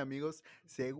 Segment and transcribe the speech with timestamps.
[0.00, 0.42] amigos?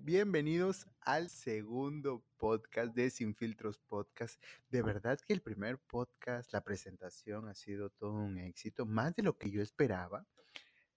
[0.03, 4.39] bienvenidos al segundo podcast de Sin Filtros Podcast.
[4.69, 9.23] De verdad que el primer podcast, la presentación ha sido todo un éxito, más de
[9.23, 10.27] lo que yo esperaba.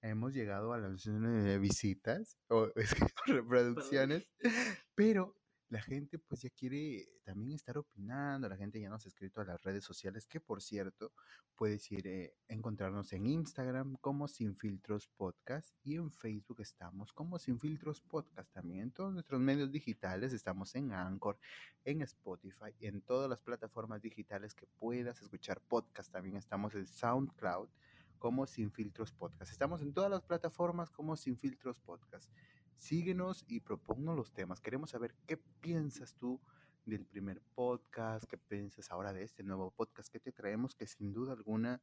[0.01, 1.07] Hemos llegado a las
[1.61, 2.67] visitas o
[3.25, 4.27] reproducciones,
[4.95, 5.37] pero
[5.73, 9.45] la gente pues ya quiere también estar opinando, la gente ya nos ha escrito a
[9.45, 11.11] las redes sociales, que por cierto
[11.55, 17.39] puedes ir eh, encontrarnos en Instagram como Sin Filtros Podcast y en Facebook estamos como
[17.39, 18.81] Sin Filtros Podcast también.
[18.81, 21.39] En todos nuestros medios digitales estamos en Anchor,
[21.85, 26.11] en Spotify, en todas las plataformas digitales que puedas escuchar podcast.
[26.11, 27.69] También estamos en SoundCloud
[28.19, 29.51] como Sin Filtros Podcast.
[29.51, 32.29] Estamos en todas las plataformas como Sin Filtros Podcast.
[32.77, 34.59] Síguenos y proponnos los temas.
[34.59, 36.41] Queremos saber qué piensas tú
[36.85, 41.13] del primer podcast, qué piensas ahora de este nuevo podcast que te traemos, que sin
[41.13, 41.81] duda alguna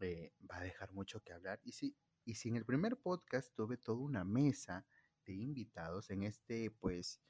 [0.00, 1.60] eh, va a dejar mucho que hablar.
[1.64, 4.86] Y si, y si en el primer podcast tuve toda una mesa
[5.24, 7.20] de invitados, en este, pues,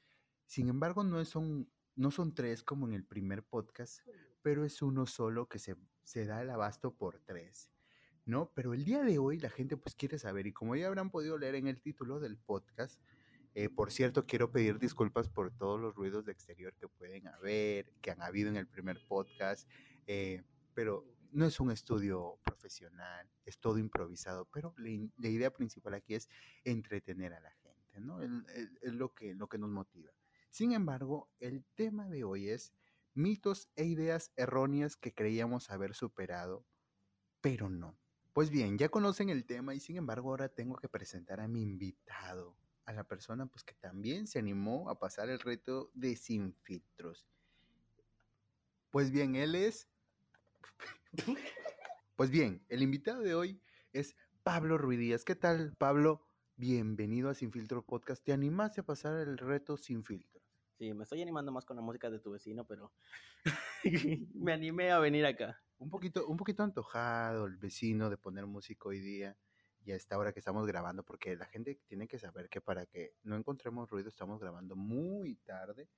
[0.45, 3.99] sin embargo, no son, no son tres como en el primer podcast,
[4.41, 7.71] pero es uno solo que se, se da el abasto por tres.
[8.25, 8.51] ¿No?
[8.55, 11.37] Pero el día de hoy la gente pues quiere saber y como ya habrán podido
[11.37, 12.99] leer en el título del podcast,
[13.53, 17.89] eh, por cierto, quiero pedir disculpas por todos los ruidos de exterior que pueden haber,
[18.01, 19.69] que han habido en el primer podcast,
[20.07, 24.89] eh, pero no es un estudio profesional, es todo improvisado, pero la,
[25.29, 26.27] idea principal aquí es
[26.63, 28.21] entretener a la gente, ¿no?
[28.21, 30.11] Es lo que, lo que nos motiva.
[30.49, 32.73] Sin embargo, el tema de hoy es
[33.13, 36.65] mitos e ideas erróneas que creíamos haber superado,
[37.41, 37.97] pero no.
[38.35, 41.61] Pues bien, ya conocen el tema y sin embargo ahora tengo que presentar a mi
[41.61, 46.53] invitado, a la persona pues que también se animó a pasar el reto de sin
[46.53, 47.25] filtros.
[48.91, 49.87] Pues bien, él es...
[52.17, 53.61] Pues bien, el invitado de hoy
[53.93, 55.23] es Pablo Ruidías.
[55.23, 56.27] ¿Qué tal, Pablo?
[56.57, 58.21] Bienvenido a Sin Filtro Podcast.
[58.21, 60.43] ¿Te animaste a pasar el reto sin filtros?
[60.77, 62.91] Sí, me estoy animando más con la música de tu vecino, pero
[64.33, 68.89] me animé a venir acá un poquito, un poquito antojado el vecino de poner música
[68.89, 69.37] hoy día
[69.83, 72.85] y a esta hora que estamos grabando, porque la gente tiene que saber que para
[72.85, 75.89] que no encontremos ruido estamos grabando muy tarde,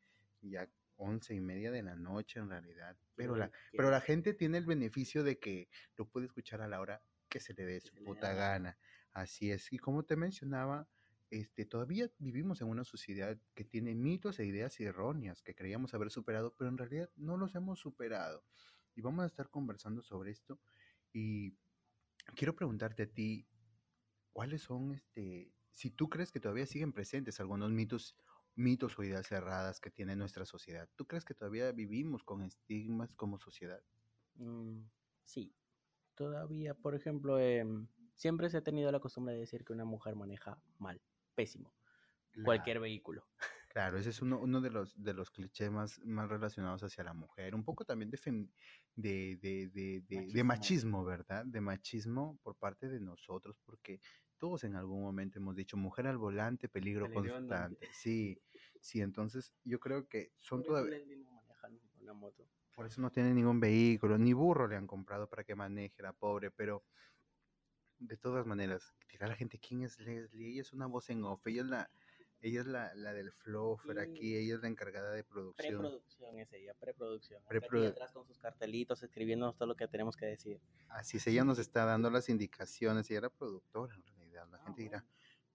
[0.41, 4.57] ya once y media de la noche en realidad, pero la, pero la gente tiene
[4.57, 7.95] el beneficio de que lo puede escuchar a la hora que se le dé su
[8.03, 8.77] puta gana,
[9.13, 10.89] así es, y como te mencionaba,
[11.29, 16.09] este, todavía vivimos en una sociedad que tiene mitos e ideas erróneas que creíamos haber
[16.09, 18.44] superado, pero en realidad no los hemos superado
[18.97, 20.59] y vamos a estar conversando sobre esto.
[21.13, 21.56] Y
[22.35, 23.47] quiero preguntarte a ti,
[24.34, 28.18] ¿cuáles son, este, si tú crees que todavía siguen presentes algunos mitos,
[28.56, 30.90] mitos o ideas cerradas que tiene nuestra sociedad?
[30.96, 33.84] ¿Tú crees que todavía vivimos con estigmas como sociedad?
[34.36, 34.84] Mm,
[35.24, 35.56] sí,
[36.16, 40.16] todavía, por ejemplo, em, siempre se ha tenido la costumbre de decir que una mujer
[40.16, 41.02] maneja mal,
[41.36, 41.74] pésimo,
[42.44, 43.28] cualquier vehículo.
[43.77, 47.13] Claro, ese es uno, uno de los de los clichés más, más relacionados hacia la
[47.13, 47.53] mujer.
[47.53, 48.17] Un poco también de,
[48.95, 51.05] de, de, de, machismo.
[51.05, 51.45] ¿verdad?
[51.45, 54.01] De machismo por parte de nosotros, porque
[54.39, 57.88] todos en algún momento hemos dicho mujer al volante, peligro, constante.
[57.93, 58.41] Sí,
[58.81, 60.97] sí, entonces yo creo que son todavía.
[62.73, 66.13] Por eso no tiene ningún vehículo, ni burro le han comprado para que maneje la
[66.13, 66.83] pobre, pero
[67.99, 70.49] de todas maneras, dirá la gente, ¿quién es Leslie?
[70.49, 71.91] Ella es una voz en off, ella es la
[72.42, 75.81] ella es la, la del Fluffer aquí, ella es la encargada de producción.
[75.81, 77.44] Preproducción es ella, preproducción.
[77.48, 80.62] Preprodu atrás con sus cartelitos, escribiéndonos todo lo que tenemos que decir.
[80.90, 84.48] Así es, ella nos está dando las indicaciones, ella era productora en realidad.
[84.52, 85.06] La gente dirá,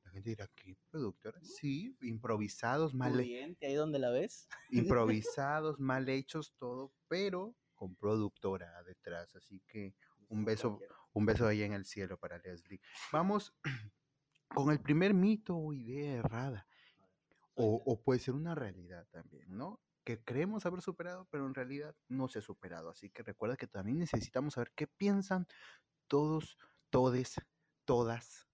[0.05, 1.41] la gente dirá, ¿qué productora?
[1.43, 3.63] Sí, improvisados, mal hechos.
[3.63, 4.49] ahí donde la ves.
[4.71, 9.35] Improvisados, mal hechos, todo, pero con productora detrás.
[9.37, 9.95] Así que
[10.29, 10.81] un beso,
[11.13, 12.81] un beso ahí en el cielo para Leslie.
[13.13, 13.55] Vamos
[14.49, 16.67] con el primer mito o idea errada.
[17.55, 19.81] O, puede ser una realidad también, ¿no?
[20.05, 22.91] Que creemos haber superado, pero en realidad no se ha superado.
[22.91, 25.47] Así que recuerda que también necesitamos saber qué piensan
[26.09, 26.59] todos,
[26.91, 27.41] todes,
[27.85, 28.49] todas,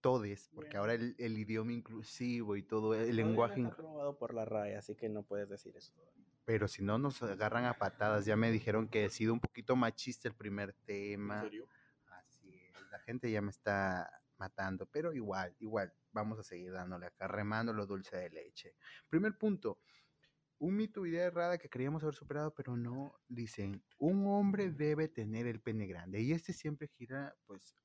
[0.00, 3.62] todes, porque ahora el, idioma inclusivo y todo, el lenguaje...
[3.62, 5.92] Está aprobado por la RAE, así que no puedes decir eso
[6.44, 9.76] Pero si no nos agarran a patadas, ya me dijeron que he sido un poquito
[9.76, 11.36] machista el primer tema.
[11.36, 11.68] ¿En serio?
[12.06, 17.06] Así es, la gente ya me está matando, pero igual, igual, vamos a seguir dándole
[17.06, 18.74] acá, remando lo dulce de leche.
[19.08, 19.78] Primer punto,
[20.58, 25.46] un mito, idea errada que creíamos haber superado, pero no, dicen, un hombre debe tener
[25.46, 26.20] el pene grande.
[26.20, 27.76] Y este siempre gira, pues,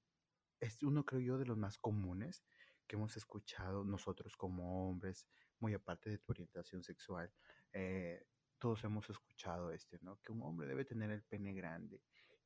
[0.59, 2.44] es uno creo yo de los más comunes
[2.88, 5.27] que hemos escuchado nosotros como hombres,
[5.59, 7.31] muy aparte de tu orientación sexual.
[7.71, 8.25] Eh,
[8.57, 10.19] todos hemos escuchado este, ¿no?
[10.24, 12.01] Que un hombre debe tener el pene grande.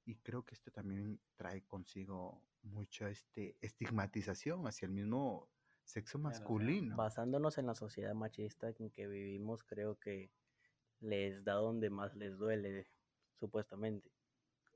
[0.06, 5.50] Y creo que esto también trae consigo mucha este, estigmatización hacia el mismo
[5.84, 6.96] sexo Claro, o sea, masculino.
[6.96, 10.32] basándonos en la sociedad machista en que vivimos, creo que
[11.00, 12.88] les da donde más les duele,
[13.40, 14.12] supuestamente.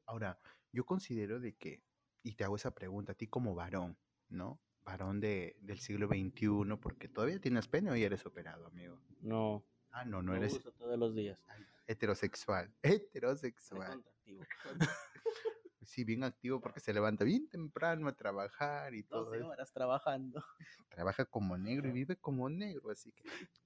[0.05, 0.39] Ahora,
[0.71, 1.83] yo considero de que,
[2.23, 3.97] y te hago esa pregunta a ti como varón,
[4.29, 4.59] ¿no?
[4.83, 8.99] Varón de, del siglo XXI, porque todavía tienes pene o ya eres operado, amigo.
[9.21, 11.41] No, Ah, no, no eres uso todos los días.
[11.87, 12.75] heterosexual.
[12.83, 14.03] Heterosexual.
[15.85, 19.47] Sí, bien activo porque se levanta bien temprano a trabajar y todo 12 eso.
[19.47, 20.43] horas trabajando.
[20.89, 23.23] Trabaja como negro y vive como negro, así que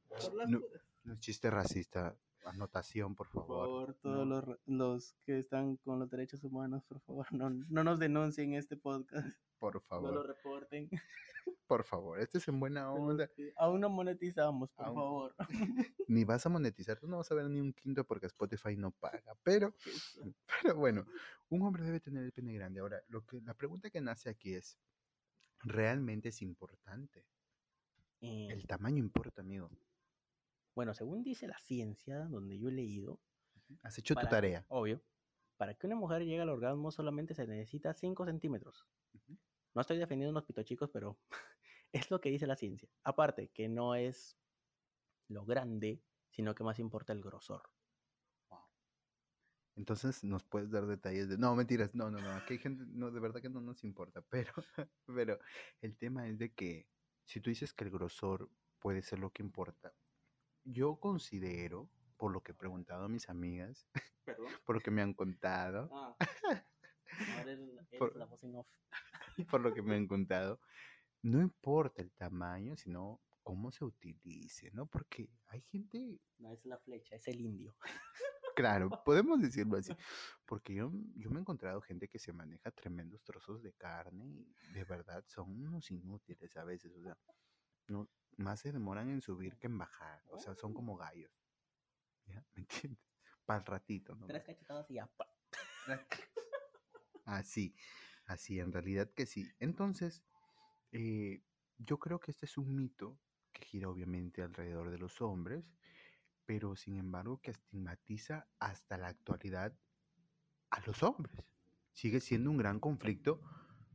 [0.10, 0.62] Por las no,
[1.04, 2.18] no es chiste racista.
[2.50, 3.66] Anotación, por Por favor.
[3.68, 4.42] favor, todos no.
[4.42, 8.75] los, los que están con los derechos humanos, por favor, no, no nos denuncien este
[8.78, 9.38] podcast.
[9.60, 10.90] Por No lo favor, reporten.
[11.68, 12.19] por favor.
[12.19, 13.30] Este es en buena onda.
[13.57, 15.36] Aún no monetizamos, por Aún- favor.
[16.07, 18.92] Ni vas a monetizar, tú no vas a ver ni un quinto porque Spotify no
[18.92, 19.36] paga.
[19.44, 19.75] Pero,
[20.63, 21.06] pero bueno,
[21.50, 22.80] un hombre debe tener el pene grande.
[22.80, 24.80] Ahora, lo que, la pregunta que nace aquí es,
[25.62, 27.25] ¿realmente es importante?
[28.22, 29.69] Eh, El tamaño importa, amigo.
[30.75, 33.19] Bueno, según dice la ciencia, donde yo he leído,
[33.83, 34.66] ¿Has hecho tu tarea?
[34.69, 35.01] obvio,
[35.57, 38.88] para que una mujer llegue al orgasmo solamente se necesita 5 centímetros.
[39.74, 41.19] No estoy defendiendo a los pitochicos, pero
[41.92, 42.89] es lo que dice la ciencia.
[43.04, 44.38] Aparte, que no es
[45.27, 46.01] lo grande,
[46.31, 47.63] sino que más importa el grosor.
[49.75, 51.38] Entonces, ¿nos puedes dar detalles de...?
[51.38, 54.21] No, mentiras, no, no, no, aquí hay gente, no, de verdad que no nos importa,
[54.30, 54.51] pero,
[55.06, 55.39] pero
[55.81, 56.89] el tema es de que
[57.25, 58.50] si tú dices que el grosor
[58.80, 59.94] puede ser lo que importa,
[60.71, 63.88] yo considero, por lo que he preguntado a mis amigas,
[64.25, 64.48] Perdón.
[64.66, 66.16] por lo que me han contado, Ah.
[67.38, 68.68] Ahora eres, eres Por- la voz en off.
[69.51, 70.60] por lo que me han contado,
[71.24, 74.86] no importa el tamaño, sino cómo se utilice, ¿no?
[74.86, 77.75] Porque hay gente, No es la flecha, es el indio.
[78.56, 79.92] claro, podemos decirlo así,
[80.45, 84.54] porque yo, yo me he encontrado gente que se maneja tremendos trozos de carne y
[84.74, 87.18] de verdad son unos inútiles a veces, o sea,
[87.88, 88.07] no,
[88.40, 91.32] más se demoran en subir que en bajar, o sea, son como gallos,
[92.26, 92.44] ¿ya?
[92.56, 93.04] ¿Me entiendes?
[93.46, 94.28] Para el ratito, ¿no?
[94.28, 95.08] Tres cachetadas y ya.
[95.08, 95.28] pa.
[97.26, 97.76] Así,
[98.26, 99.52] así, en realidad que sí.
[99.60, 100.24] Entonces,
[100.92, 101.44] eh,
[101.78, 103.20] yo creo que este es un mito
[103.52, 105.72] que gira obviamente alrededor de los hombres,
[106.46, 109.78] pero sin embargo que estigmatiza hasta la actualidad
[110.72, 111.46] a los hombres.
[111.94, 113.42] Sigue siendo un gran conflicto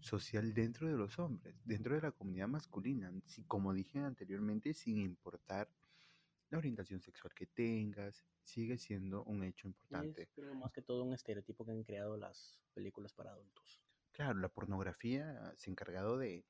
[0.04, 4.98] social dentro de los hombres, dentro de la comunidad masculina, si- como dije anteriormente, sin
[5.00, 5.68] importar
[6.50, 10.22] la orientación sexual que tengas, sigue siendo un hecho importante.
[10.22, 13.82] Es creo más que todo un estereotipo que han creado las películas para adultos.
[14.12, 16.46] Claro, la pornografía se ha encargado de,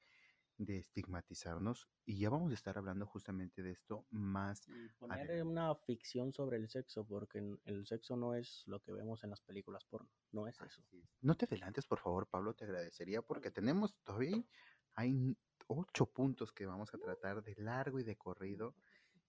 [0.59, 4.67] de estigmatizarnos y ya vamos a estar hablando justamente de esto más.
[4.69, 5.43] Y poner adelante.
[5.43, 9.41] una ficción sobre el sexo, porque el sexo no es lo que vemos en las
[9.41, 10.83] películas porno, no es eso.
[10.93, 11.09] Es.
[11.21, 14.45] No te adelantes, por favor, Pablo, te agradecería porque tenemos todavía
[14.95, 15.37] hay
[15.67, 18.75] ocho puntos que vamos a tratar de largo y de corrido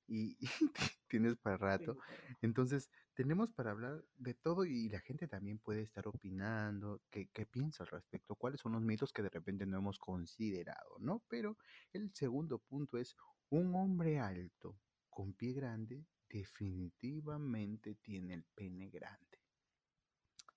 [0.08, 0.48] y, y
[1.08, 1.98] tienes para rato.
[2.42, 7.46] Entonces, tenemos para hablar de todo y la gente también puede estar opinando, qué, qué
[7.46, 11.24] piensa al respecto, cuáles son los mitos que de repente no hemos considerado, ¿no?
[11.30, 11.58] Pero
[11.94, 13.16] el segundo punto es,
[13.50, 14.78] un hombre alto
[15.10, 19.40] con pie grande definitivamente tiene el pene grande.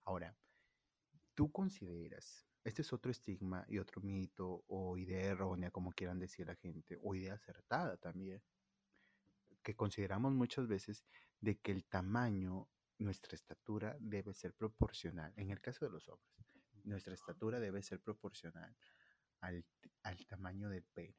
[0.05, 0.35] Ahora,
[1.35, 6.47] ¿tú consideras, este es otro estigma y otro mito o idea errónea, como quieran decir
[6.47, 8.43] la gente, o idea acertada también,
[9.69, 11.05] que consideramos muchas veces
[11.43, 16.33] de que el tamaño, nuestra estatura debe ser proporcional, en el caso de los hombres,
[16.85, 18.75] nuestra estatura debe ser proporcional
[19.43, 19.67] al,
[20.05, 21.19] al tamaño del pene.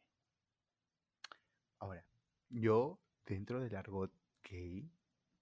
[1.78, 2.04] Ahora,
[2.50, 4.92] yo dentro del argot gay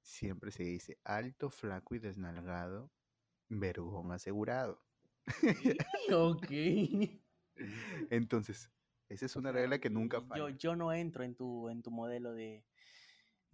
[0.02, 2.92] siempre se dice alto, flaco y desnalgado,
[3.48, 4.84] vergón asegurado.
[6.12, 6.52] ok.
[8.10, 8.70] Entonces,
[9.08, 10.50] esa es una regla que nunca Yo, falla.
[10.58, 12.66] yo no entro en tu, en tu modelo de,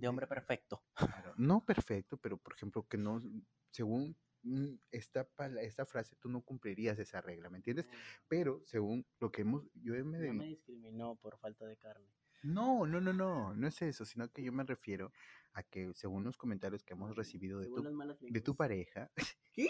[0.03, 0.83] de hombre perfecto.
[0.93, 3.21] Claro, No perfecto, pero por ejemplo, que no,
[3.71, 5.27] según mm, esta,
[5.61, 7.87] esta frase, tú no cumplirías esa regla, ¿me entiendes?
[8.27, 12.13] Pero según lo que hemos, yo me No me discriminó por falta de carne.
[12.43, 15.13] No, no, no, no, no es eso, sino que yo me refiero
[15.53, 17.81] a que según los comentarios que hemos recibido de tu,
[18.19, 19.09] de tu pareja,
[19.53, 19.69] ¿Qué?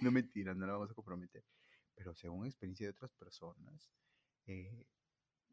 [0.00, 1.42] no mentira, no la vamos a comprometer,
[1.94, 3.90] pero según experiencia de otras personas,
[4.44, 4.86] eh,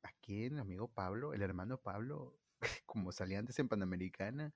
[0.02, 2.38] aquí el amigo Pablo, el hermano Pablo,
[2.86, 4.54] como salía antes en Panamericana,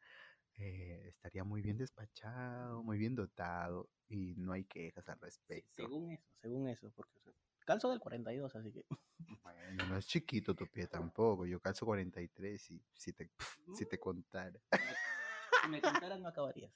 [0.57, 5.83] eh, estaría muy bien despachado, muy bien dotado y no hay quejas al respecto.
[5.83, 7.33] Según eso, según eso, porque o sea,
[7.65, 8.85] calzo del 42, así que
[9.43, 13.29] Bueno, no es chiquito tu pie tampoco, yo calzo 43 y si te,
[13.73, 14.59] si te contara.
[15.63, 16.73] si me contaras no acabarías.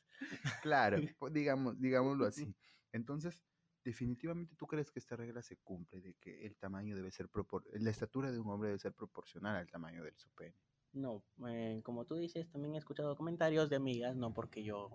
[0.61, 2.53] Claro, pues digamos, digámoslo así.
[2.91, 3.45] Entonces,
[3.83, 7.63] definitivamente tú crees que esta regla se cumple, de que el tamaño debe ser, propor
[7.71, 10.55] la estatura de un hombre debe ser proporcional al tamaño del su pene.
[10.93, 14.89] No, eh, como tú dices, también he escuchado comentarios de amigas, no porque yo,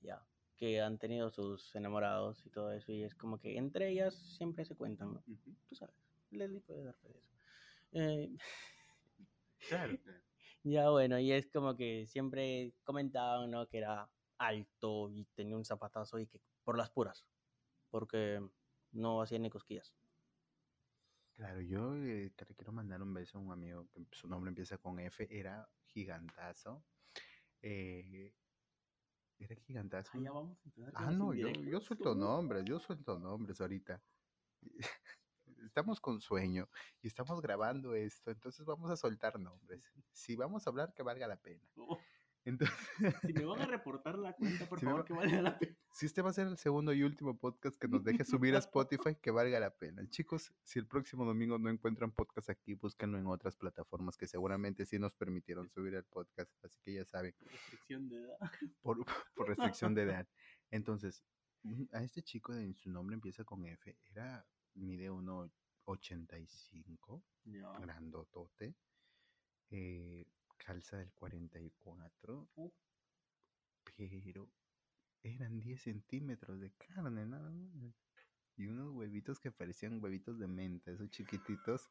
[0.00, 0.24] ya,
[0.56, 4.64] que han tenido sus enamorados y todo eso, y es como que entre ellas siempre
[4.64, 5.24] se cuentan, ¿no?
[5.68, 5.96] Tú sabes,
[6.30, 7.34] Leslie puede dar de eso.
[7.92, 8.36] Eh,
[9.68, 9.98] claro.
[10.62, 13.66] ya bueno, y es como que siempre comentaban, ¿no?
[13.66, 14.08] Que era
[14.38, 17.26] alto y tenía un zapatazo y que por las puras,
[17.90, 18.40] porque
[18.92, 19.92] no hacía ni cosquillas.
[21.36, 24.50] Claro, yo eh, te le quiero mandar un beso a un amigo que su nombre
[24.50, 26.84] empieza con F, era gigantazo.
[27.60, 28.32] eh,
[29.38, 30.12] era gigantazo.
[30.14, 34.00] Ah, ya vamos a empezar Ah, no, yo, yo suelto nombres, yo suelto nombres ahorita.
[35.64, 36.68] Estamos con sueño
[37.02, 39.90] y estamos grabando esto, entonces vamos a soltar nombres.
[40.12, 41.62] Si vamos a hablar, que valga la pena.
[42.46, 42.76] Entonces,
[43.26, 45.74] si me van a reportar la cuenta, por Si favor, va- que valga la pena.
[45.92, 48.58] si este va a ser el segundo y último podcast que nos deje subir a
[48.58, 50.06] Spotify, que valga la pena.
[50.10, 54.84] Chicos, si el próximo domingo no encuentran podcast aquí, búsquenlo en otras plataformas que seguramente
[54.84, 57.34] sí nos permitieron subir el podcast, así que ya saben.
[57.40, 58.36] Restricción de edad.
[58.82, 58.98] por,
[59.34, 60.28] por restricción de edad.
[60.70, 61.24] Entonces,
[61.92, 67.72] a este chico de su nombre empieza con F, era, mide 1,85, Ya.
[67.78, 68.74] grandotote,
[69.70, 70.26] eh,
[70.64, 72.70] calza del 44, Uh.
[73.96, 74.50] pero
[75.22, 77.94] eran 10 centímetros de carne, nada más.
[78.56, 81.88] Y unos huevitos que parecían huevitos de menta, esos chiquititos.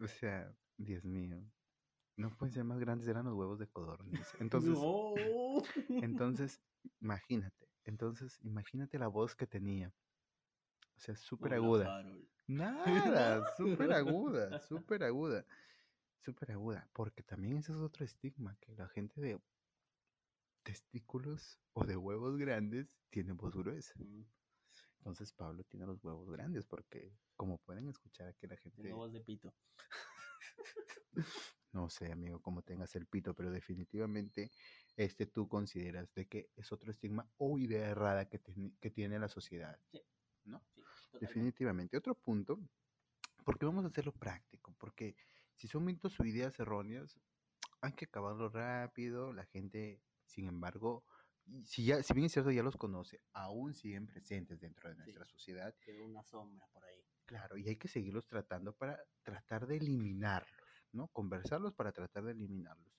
[0.00, 1.44] o sea, Dios mío.
[2.16, 4.28] No pueden ser más grandes, eran los huevos de codorniz.
[4.40, 5.14] Entonces, No.
[6.02, 6.60] entonces,
[7.00, 9.92] imagínate, entonces, imagínate la voz que tenía.
[10.96, 12.04] O sea, súper aguda.
[12.46, 12.84] Nada,
[13.56, 15.46] súper aguda, súper aguda,
[16.20, 16.88] súper aguda.
[16.92, 19.40] Porque también ese es otro estigma, que la gente de
[20.62, 23.94] testículos o de huevos grandes tiene voz gruesa.
[23.96, 24.24] Mm,
[24.98, 29.12] Entonces Pablo tiene los huevos grandes porque, como pueden escuchar aquí la gente, Tengo voz
[29.12, 29.54] de pito.
[31.72, 34.50] no sé, amigo, cómo tengas el pito, pero definitivamente
[34.96, 39.18] este tú consideras de que es otro estigma o idea errada que, tiene- que tiene
[39.18, 39.80] la sociedad.
[39.90, 40.00] Sí.
[40.44, 40.62] ¿No?
[40.74, 41.18] Sí.
[41.20, 41.96] Definitivamente.
[41.96, 42.60] Otro punto,
[43.44, 45.16] porque vamos a hacerlo práctico, porque
[45.60, 47.20] si son mitos o ideas erróneas,
[47.82, 51.04] hay que acabarlo rápido, la gente, sin embargo,
[51.64, 54.96] si, ya, si bien es cierto, ya los conoce, aún siguen presentes dentro de Sí.
[54.96, 57.04] nuestra sociedad, Quedó una sombra por ahí.
[57.26, 61.08] claro, y hay que seguirlos tratando para tratar de eliminarlos, ¿no?
[61.08, 62.92] Conversarlos para tratar de eliminarlos.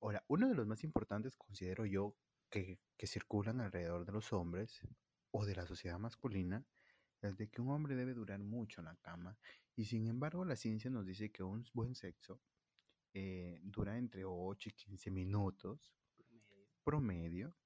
[0.00, 2.16] Ahora, uno de los más importantes, considero yo,
[2.50, 4.80] que, que circulan alrededor de los hombres
[5.32, 6.64] o de la sociedad masculina,
[7.22, 9.38] es de que un hombre debe durar mucho en la cama.
[9.76, 12.40] Y sin embargo, la ciencia nos dice que un buen sexo
[13.12, 16.68] eh, dura entre 8 y 15 minutos promedio.
[16.82, 17.56] promedio,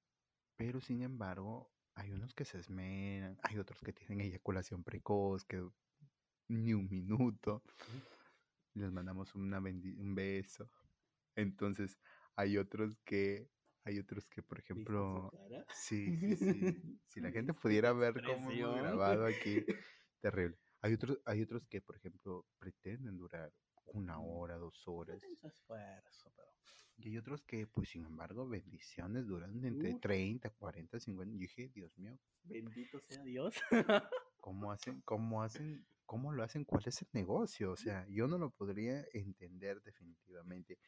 [0.57, 5.65] pero sin embargo, hay unos que se esmeran, hay otros que tienen eyaculación precoz, que
[6.49, 7.63] ni un minuto.
[8.75, 10.69] Les mandamos una un beso.
[11.37, 11.99] Entonces,
[12.35, 13.51] hay otros que,
[13.85, 15.33] hay otros que, por ¿Viste su ejemplo,
[15.75, 17.01] sí, sí, sí.
[17.07, 19.65] Si la gente pudiera ver cómo hemos grabado aquí,
[20.21, 20.59] terrible.
[20.83, 23.53] Hay otros, hay otros que, por ejemplo, pretenden durar
[23.93, 25.21] una hora, dos horas.
[25.21, 26.49] Su esfuerzo, pero.
[26.97, 30.01] Y hay otros que, pues, sin embargo, bendiciones duran entre Uf.
[30.01, 31.35] 30, 40, 50.
[31.35, 33.55] Y dije, Dios mío, Bendito sea Dios.
[34.41, 36.65] ¿cómo hacen, cómo hacen, cómo lo hacen?
[36.65, 37.73] ¿Cuál es el negocio?
[37.73, 40.79] O sea, yo no lo podría entender definitivamente.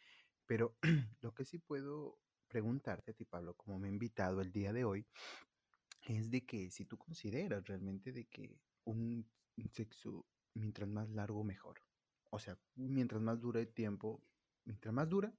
[0.46, 0.76] Pero
[1.20, 2.18] lo que sí puedo
[2.48, 5.06] preguntarte a ti, Pablo, como me he invitado el día de hoy,
[6.06, 9.26] es de que si tú consideras realmente de que un
[9.72, 11.82] sexo, mientras más largo, mejor.
[12.30, 14.26] O sea, mientras más dura el tiempo,
[14.64, 15.38] mientras más dura,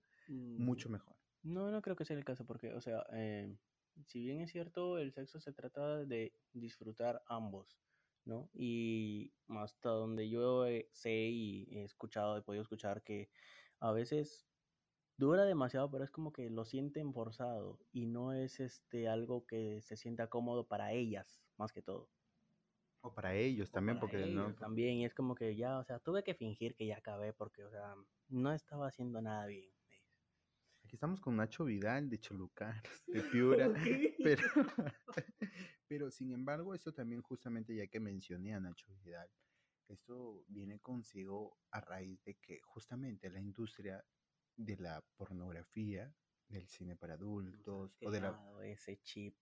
[0.58, 1.18] mucho Mm, mejor.
[1.44, 3.58] No, no creo que sea el caso, porque, o sea, eh,
[4.08, 7.82] si bien es cierto, el sexo se trata de disfrutar ambos,
[8.26, 8.50] ¿no?
[8.54, 13.30] Y hasta donde yo sé y he escuchado, he podido escuchar que
[13.80, 14.48] a veces
[15.18, 19.82] dura demasiado, pero es como que lo sienten forzado y no es este algo que
[19.82, 22.12] se sienta cómodo para ellas, más que todo.
[23.06, 26.00] O para ellos también, para porque no, también, y es como que ya, o sea,
[26.00, 27.96] tuve que fingir que ya acabé porque, o sea,
[28.30, 29.70] no estaba haciendo nada bien.
[30.86, 33.74] Aquí estamos con Nacho Vidal de Cholucar, de Piura,
[34.24, 34.44] pero,
[35.86, 39.30] pero sin embargo, esto también justamente ya que mencioné a Nacho Vidal,
[39.90, 44.02] esto viene consigo a raíz de que justamente la industria
[44.56, 46.10] de la pornografía,
[46.48, 49.36] del cine para adultos, o de la, quedado ese chip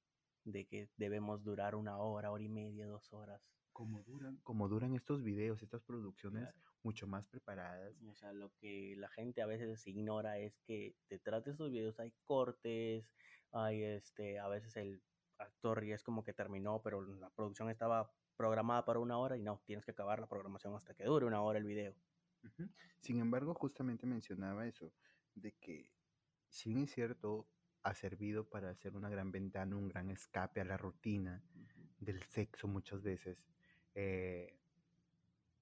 [0.43, 3.41] de que debemos durar una hora, hora y media, dos horas.
[3.73, 6.59] como duran, como duran estos videos, estas producciones Claro.
[6.83, 11.43] mucho más preparadas, O sea, lo que la gente a veces ignora es que detrás
[11.45, 13.13] de esos videos hay cortes,
[13.51, 15.01] hay este, a veces el
[15.37, 19.41] actor y es como que terminó, pero la producción estaba programada para una hora y
[19.43, 21.95] no, tienes que acabar la programación hasta que dure una hora el video.
[22.99, 24.93] Sin embargo, justamente mencionaba eso,
[25.35, 25.91] de que
[26.49, 27.47] si bien es cierto,
[27.83, 31.43] ha servido para hacer una gran ventana, un gran escape a la rutina
[31.99, 33.43] del sexo muchas veces,
[33.93, 34.57] eh,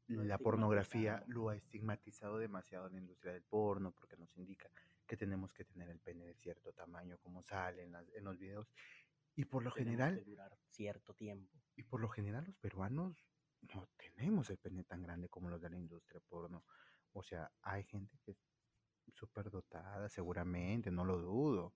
[0.08, 4.70] la pornografía lo ha estigmatizado demasiado la industria del porno porque nos indica
[5.06, 8.38] que tenemos que tener el pene de cierto tamaño como sale en, las- en los
[8.40, 8.68] videos.
[9.36, 11.62] Y por lo Tenemos general, que durar cierto tiempo.
[11.76, 13.28] y por lo general los peruanos
[13.74, 16.66] no tenemos el pene tan grande como los de la industria porno.
[17.14, 18.38] O sea, hay gente que es
[19.14, 21.76] súper dotada, seguramente, no lo dudo,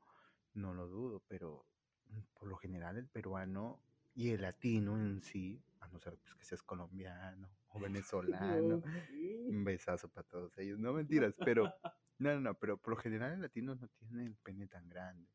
[0.54, 1.66] no lo dudo, pero
[2.06, 3.84] mm, por lo general el peruano
[4.14, 8.82] y el latino en sí, a no ser pues, que seas colombiano o venezolano,
[9.50, 11.74] un besazo para todos ellos, no mentiras, pero
[12.20, 15.30] no, no, no, pero por lo general el latino no tiene el pene tan grande,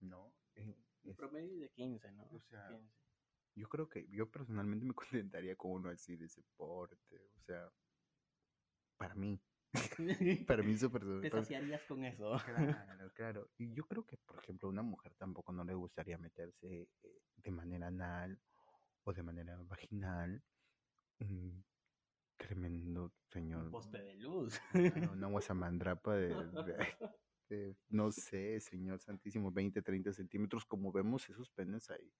[0.00, 0.34] ¿no?
[0.54, 2.24] Eh, El es- promedio es de 15, ¿no?
[2.24, 2.92] o sea, 15.
[3.54, 7.72] yo creo que yo personalmente me contentaría con uno así de ese porte, o sea,
[8.96, 9.40] para mí,
[10.64, 12.36] mí súper Te saciarías con eso.
[12.44, 13.50] Claro, claro.
[13.58, 17.22] Y yo creo que, por ejemplo, a una mujer tampoco no le gustaría meterse eh,
[17.36, 18.40] de manera anal
[19.04, 20.42] o de manera vaginal
[21.20, 21.64] un
[22.36, 23.66] tremendo señor.
[23.66, 24.60] Un poste de luz.
[24.72, 26.86] claro, Una guasamandrapa de, de-
[27.48, 32.10] de, no sé, señor santísimo, 20, 30 centímetros, como vemos esos penes ahí,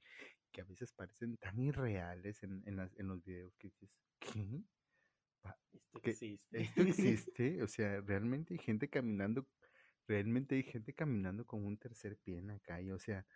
[0.50, 4.62] que a veces parecen tan irreales en, en, las- en los videos que dices, ¿qué?
[5.72, 6.60] Esto que existe.
[6.60, 6.82] esto
[7.28, 9.46] existe, o sea, realmente hay gente caminando,
[10.06, 13.26] realmente hay gente caminando con un tercer pie en la calle, o sea,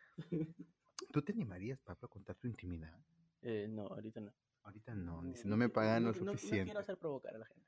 [1.12, 2.98] ¿tú te animarías, Pablo, a contar tu intimidad?
[3.42, 4.32] Eh, no, ahorita no.
[4.64, 6.64] Ahorita no, No, dice, no me pagan no, lo no- No suficiente.
[6.64, 7.66] quiero hacer provocar a la gente.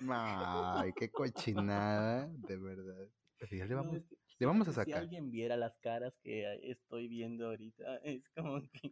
[0.00, 3.08] Ay, qué cochinada, de verdad.
[3.38, 5.02] Pero ya le No, vamos, es que le vamos a que Si sacar.
[5.02, 8.90] alguien viera las caras que eh, estoy viendo ahorita, es como que...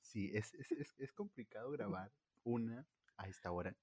[0.00, 2.12] Sí, es, es, es, es complicado grabar,
[2.44, 2.86] una,
[3.18, 3.76] a esta hora,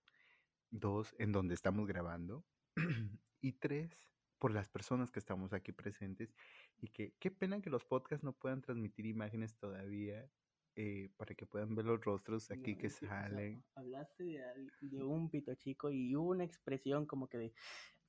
[0.72, 2.44] dos, en donde estamos grabando,
[3.42, 6.34] y tres, por las personas que estamos aquí presentes,
[6.78, 10.30] y que qué pena que los podcasts no puedan transmitir imágenes todavía,
[10.78, 13.64] eh, para que puedan ver los rostros aquí No, que salen.
[13.76, 17.54] hablaste de, un pito chico y hubo una expresión como que de...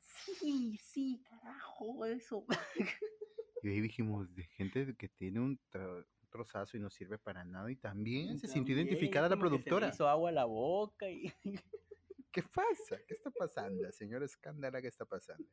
[0.00, 2.44] Sí, sí, carajo, eso.
[3.62, 6.04] Y ahí dijimos, de gente que tiene un, un
[6.36, 9.88] trozazo y no sirve para nada, y también se sintió identificada la que se productora.
[9.88, 11.32] hizo agua a la boca y...
[12.32, 12.98] ¿Qué pasa?
[13.06, 14.82] ¿Qué está pasando, señora Escándala?
[14.82, 15.48] ¿Qué está pasando?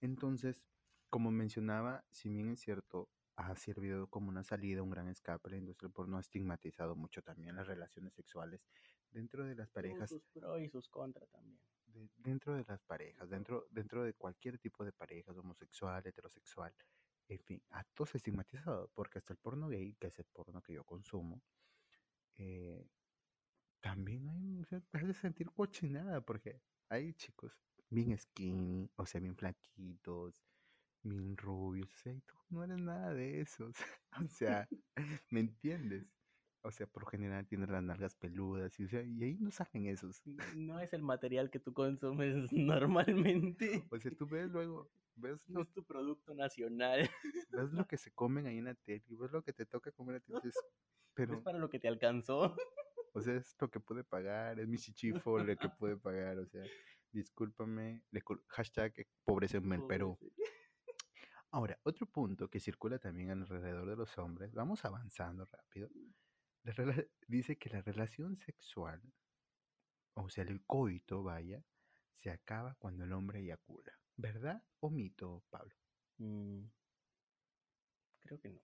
[0.00, 0.62] Entonces,
[1.10, 5.56] como mencionaba, si bien es cierto, ha servido como una salida, un gran escape, la
[5.56, 8.64] industria del porno ha estigmatizado mucho también las relaciones sexuales
[9.10, 11.58] dentro de las parejas, sus pros y sus contras también.
[11.86, 16.72] de- dentro de las parejas, dentro, dentro de cualquier tipo de parejas, homosexual, heterosexual,
[17.28, 20.74] en fin, a todos estigmatizado, porque hasta el porno gay, que es el porno que
[20.74, 21.42] yo consumo,
[22.36, 22.86] eh,
[23.80, 27.52] también hay, te hace sentir cochinada, porque hay chicos
[27.90, 30.44] bien skinny, o sea, bien flaquitos,
[31.02, 33.70] bien rubios, o sea, y tú no eres nada de eso,
[34.24, 34.68] o sea,
[35.30, 36.06] ¿me entiendes?
[36.62, 39.86] O sea, por general tienes las nalgas peludas, y, o sea, y ahí no salen
[39.86, 40.20] esos.
[40.56, 43.86] No es el material que tú consumes normalmente.
[43.90, 47.00] O sea, tú ves luego, ves No es tu producto nacional.
[47.50, 50.16] ves lo que se comen ahí en la tele, ves lo que te toca comer
[50.16, 50.62] a ti, y dices,
[51.14, 52.54] pero, Es para lo que te alcanzó.
[53.12, 56.46] o sea, es lo que pude pagar, es mi chichifo lo que pude pagar, o
[56.46, 56.62] sea,
[57.10, 60.18] discúlpame, le hashtag pobreza en el Perú.
[61.50, 65.88] Ahora, otro punto que circula también alrededor de los hombres, vamos avanzando rápido,
[66.64, 69.00] la dice que la relación sexual,
[70.14, 71.64] o sea, el coito, vaya,
[72.16, 73.92] se acaba cuando el hombre eyacula.
[74.16, 75.74] ¿Verdad o mito, Pablo?
[76.18, 76.64] Mm,
[78.20, 78.60] creo que no.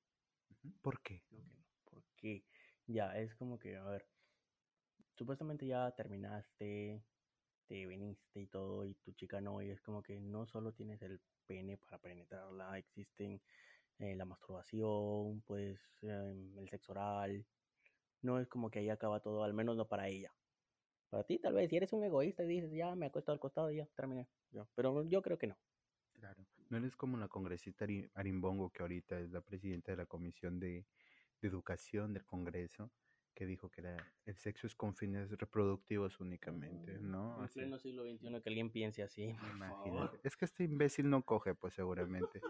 [0.83, 1.25] ¿Por qué?
[1.29, 1.65] Creo que no.
[1.85, 2.47] Porque
[2.87, 4.09] ya es como que, a ver,
[5.15, 7.05] supuestamente ya terminaste,
[7.67, 11.03] te viniste y todo, y tu chica no, y es como que no solo tienes
[11.03, 13.43] el pene para penetrarla, existen
[13.99, 17.47] eh, la masturbación, pues em, el sexo oral.
[18.23, 20.35] No es como que ahí acaba todo, al menos no para ella.
[21.11, 23.71] Para ti, tal vez, si eres un egoísta y dices, ya me acuesto al costado
[23.73, 24.31] y ya terminé.
[24.75, 25.57] Pero yo creo que no.
[26.13, 26.47] Claro.
[26.69, 30.61] No eres como la congresista Ari- Arimbongo, que ahorita es la presidenta de la Comisión
[30.61, 30.87] de,
[31.41, 32.91] de Educación del Congreso,
[33.35, 37.39] que dijo que la- el sexo es con fines reproductivos únicamente, ¿no?
[37.39, 39.35] En Así, pleno siglo XXI que alguien piense así.
[39.41, 39.91] por imagínate.
[39.91, 40.21] favor.
[40.23, 42.41] Es que este imbécil no coge, pues seguramente.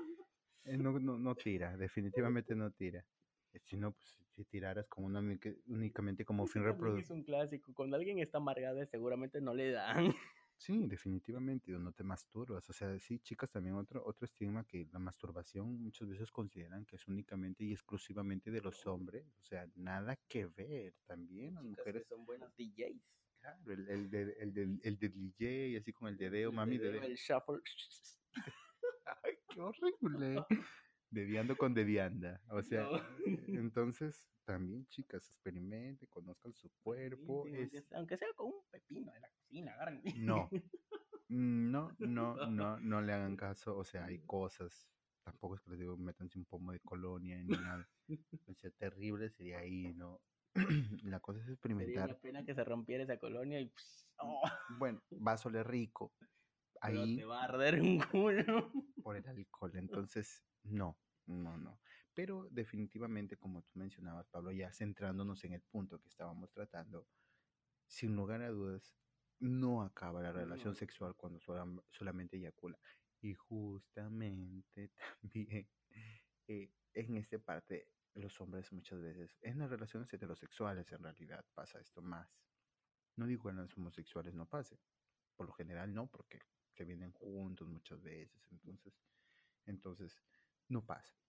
[0.65, 3.05] Eh, No, no, no tira, definitivamente no tira.
[3.53, 5.21] Eh, Si no, pues si tiraras como una,
[5.67, 7.05] únicamente como fin reproductivo.
[7.05, 7.73] Es un clásico.
[7.75, 10.15] Cuando alguien está amargado, seguramente no le dan.
[10.65, 12.71] Sí, definitivamente, no te masturbas.
[12.71, 16.95] O sea, sí, chicas, también otro, otro estigma que la masturbación muchas veces consideran que
[16.95, 19.27] es únicamente y exclusivamente de los hombres.
[19.41, 20.95] O sea, nada que ver.
[21.05, 22.03] También las mujeres.
[22.05, 23.03] que son buenos DJs.
[23.41, 26.79] Claro, el, el, de- el, del- el del DJ, así con el dedeo, El mami,
[26.79, 27.03] dedeo.
[27.03, 27.61] El shuffle.
[29.25, 30.45] Ay, qué horrible.
[31.11, 32.41] Dediando con dedianda.
[32.51, 32.93] O sea, No.
[33.49, 37.43] entonces, también, chicas, experimenten, conozcan su cuerpo.
[37.47, 39.29] Sí, Es, aunque sea- Aunque sea con un pepino de la
[39.61, 40.03] agarren.
[40.17, 40.49] No.
[41.29, 43.79] Mm, No, no, no, no le hagan caso.
[43.79, 44.91] O sea, hay cosas.
[45.25, 47.89] Tampoco es que les digo, métanse un pomo de colonia ni nada.
[48.49, 50.21] O sea, terrible sería ahí, ¿no?
[51.05, 52.11] La cosa es Sería experimentar.
[52.11, 54.43] una pena que se rompiera esa colonia y pss, oh,
[54.79, 56.13] Bueno, va a oler rico.
[56.19, 58.71] pero Ahí te va a arder un culo.
[59.03, 59.73] por el alcohol.
[59.77, 61.81] Entonces, no, no, no.
[62.13, 67.09] Pero definitivamente, como tú mencionabas, Pablo, ya centrándonos en el punto que estábamos tratando,
[67.87, 69.02] sin lugar a dudas,
[69.43, 70.77] no acaba la relación No.
[70.77, 72.79] sexual cuando solam- solamente eyacula.
[73.21, 75.71] Y justamente también
[76.49, 81.81] eh, en esta parte, los hombres muchas veces, en las relaciones heterosexuales en realidad pasa
[81.81, 82.39] esto más.
[83.17, 84.81] No digo en las homosexuales no pase,
[85.37, 86.41] por lo general no, porque
[86.77, 88.95] se vienen juntos muchas veces, entonces,
[89.67, 90.23] entonces
[90.69, 91.22] no pasa.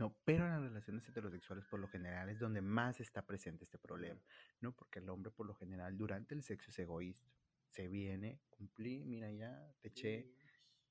[0.00, 3.76] No, pero en las relaciones heterosexuales por lo general es donde más está presente este
[3.76, 4.18] problema,
[4.60, 4.74] ¿no?
[4.74, 7.30] Porque el hombre por lo general durante el sexo es egoísta.
[7.68, 10.32] Se viene, cumplí, mira ya, te eché,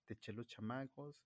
[0.06, 1.26] te eché los chamacos.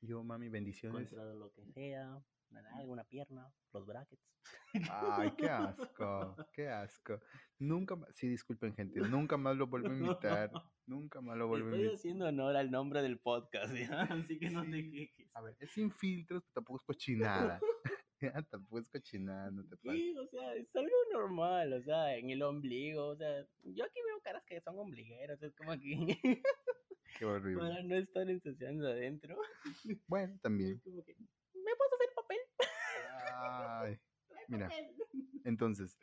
[0.00, 1.08] Yo, mami, bendiciones.
[1.10, 4.22] Contra lo que sea, una nalga, una pierna, los brackets.
[4.90, 7.20] Ay, qué asco, qué asco.
[7.58, 10.50] Nunca más, sí, disculpen, gente, nunca más lo vuelvo a invitar.
[10.86, 11.98] Nunca más lo vuelvo a Estoy invitar.
[11.98, 14.02] haciendo honor al nombre del podcast, ¿ya?
[14.02, 15.28] así que no te quejes.
[15.34, 17.60] A ver, es sin filtros, pero tampoco es cochinada.
[18.50, 20.00] Tampoco es cochinada, no te pases.
[20.00, 24.00] Sí, o sea, es algo normal, o sea, en el ombligo, o sea, yo aquí
[24.06, 26.40] veo caras que son ombligueras, es como que
[27.18, 27.60] Qué horrible.
[27.60, 29.36] para no estar ensuciando adentro,
[30.06, 30.72] Bueno, también.
[30.76, 32.38] es como que, ¿me puedes hacer papel?
[33.48, 34.00] Ay,
[34.48, 34.68] Mira.
[34.68, 34.96] papel".
[35.44, 35.98] entonces,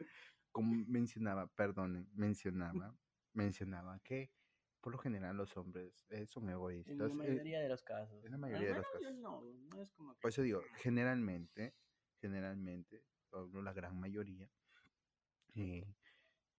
[0.52, 2.96] como mencionaba, perdonen, mencionaba,
[3.34, 4.32] mencionaba que
[4.82, 7.12] por lo general los hombres eh, son En la egoístas.
[7.14, 8.26] eh, mayoría de los casos.
[8.26, 9.14] en la mayoría de los casos.
[9.16, 10.22] No, no es como que...
[10.22, 11.76] Por eso digo, generalmente,
[12.22, 13.04] generalmente,
[13.54, 14.50] la gran mayoría,
[15.56, 15.86] eh,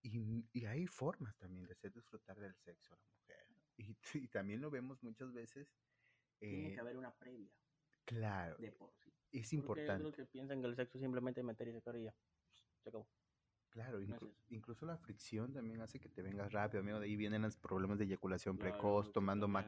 [0.02, 3.46] y, y hay formas también de hacer disfrutar del sexo a la mujer.
[3.76, 5.68] Y, y también lo vemos muchas veces.
[6.40, 7.52] Tiene eh, que haber una previa
[8.04, 9.13] claro, de por sí.
[9.40, 10.04] Es importante.
[10.04, 12.14] otros que piensan que el sexo es simplemente meter y sacar y ya.
[12.82, 13.08] Se acabó.
[13.70, 17.00] Claro, es inclu- incluso la fricción también hace que te vengas rápido, amigo.
[17.00, 19.66] De ahí vienen los problemas de eyaculación Claro, precoz, tomando, ma-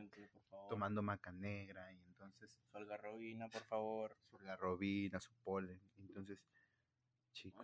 [0.69, 4.17] tomando maca negra y entonces Su algarrobina, por favor.
[4.31, 5.81] su garrobina, su polen.
[5.97, 6.45] Entonces,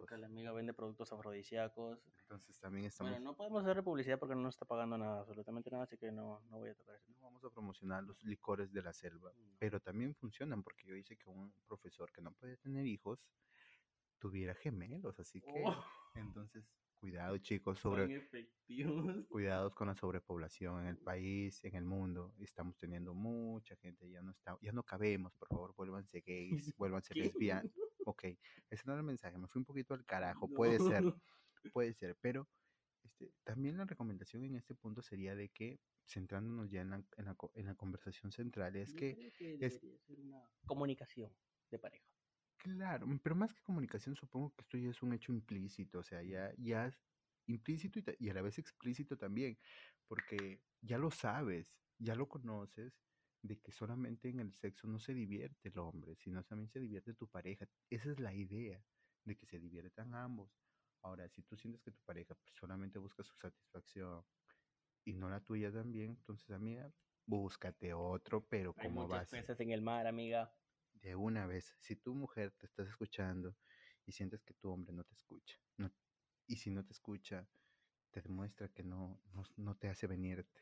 [0.04, 1.98] Acá la amiga vende productos afrodisíacos.
[2.22, 3.12] entonces también estamos...
[3.12, 6.10] Bueno, no podemos hacer publicidad porque no nos está pagando nada, absolutamente nada, así que
[6.10, 7.10] no, no voy a tocar eso.
[7.12, 9.56] no vamos a promocionar los licores de la selva, No.
[9.58, 13.24] pero también funcionan porque yo hice que un profesor que no podía tener hijos
[14.18, 15.84] tuviera gemelos, así que Oh,
[16.14, 16.64] entonces
[17.00, 18.28] cuidado chicos sobre
[19.28, 24.22] cuidados con la sobrepoblación en el país, en el mundo, estamos teniendo mucha gente, ya
[24.22, 27.72] no está, ya no cabemos, por favor, vuélvanse gays, vuélvanse lesbianas.
[28.12, 28.24] Ok,
[28.70, 31.04] ese no era el mensaje, me fui un poquito al carajo, puede ser,
[31.72, 32.50] puede ser, pero
[33.02, 37.24] este, también la recomendación en este punto sería de que, centrándonos ya en la, en
[37.26, 39.18] la, en la conversación central, es Yo que,
[39.58, 41.36] es- debería ser una comunicación
[41.70, 42.12] de pareja.
[42.56, 46.02] claro, mm, pero más que comunicación, supongo que esto ya es un hecho implícito, o
[46.02, 47.00] sea, ya, ya es
[47.46, 49.58] implícito y a la vez explícito también,
[50.06, 53.00] porque ya lo sabes, ya lo conoces,
[53.42, 57.14] de que solamente en el sexo no se divierte el hombre, sino también se divierte
[57.14, 57.66] tu pareja.
[57.90, 58.84] Esa es la idea,
[59.24, 60.50] de que se diviertan ambos.
[61.02, 64.24] Ahora, si tú sientes que tu pareja pues, solamente busca su satisfacción
[65.04, 66.92] y no la tuya también, entonces, amiga,
[67.26, 70.56] búscate otro, pero Hay como muchas vas peces en el mar, amiga.
[70.94, 73.56] de una vez, si tu mujer te estás escuchando
[74.06, 75.92] y sientes que tu hombre no te escucha, no-
[76.46, 77.48] y si no te escucha,
[78.12, 80.60] te demuestra que no, no, no te hace venirte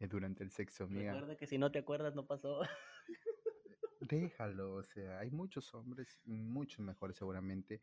[0.00, 1.12] eh, durante el sexo, amiga.
[1.12, 2.60] Recuerda que si no te acuerdas no pasó.
[4.00, 7.82] Déjalo, o sea, hay muchos hombres, muchos mejores seguramente,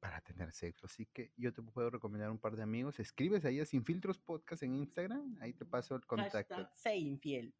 [0.00, 0.86] para tener sexo.
[0.86, 2.98] Así que yo te puedo recomendar un par de amigos.
[2.98, 6.54] Escribes ahí a Sin Filtros Podcast en Instagram, ahí te paso el contacto.
[6.56, 7.54] Hashtag sé infiel.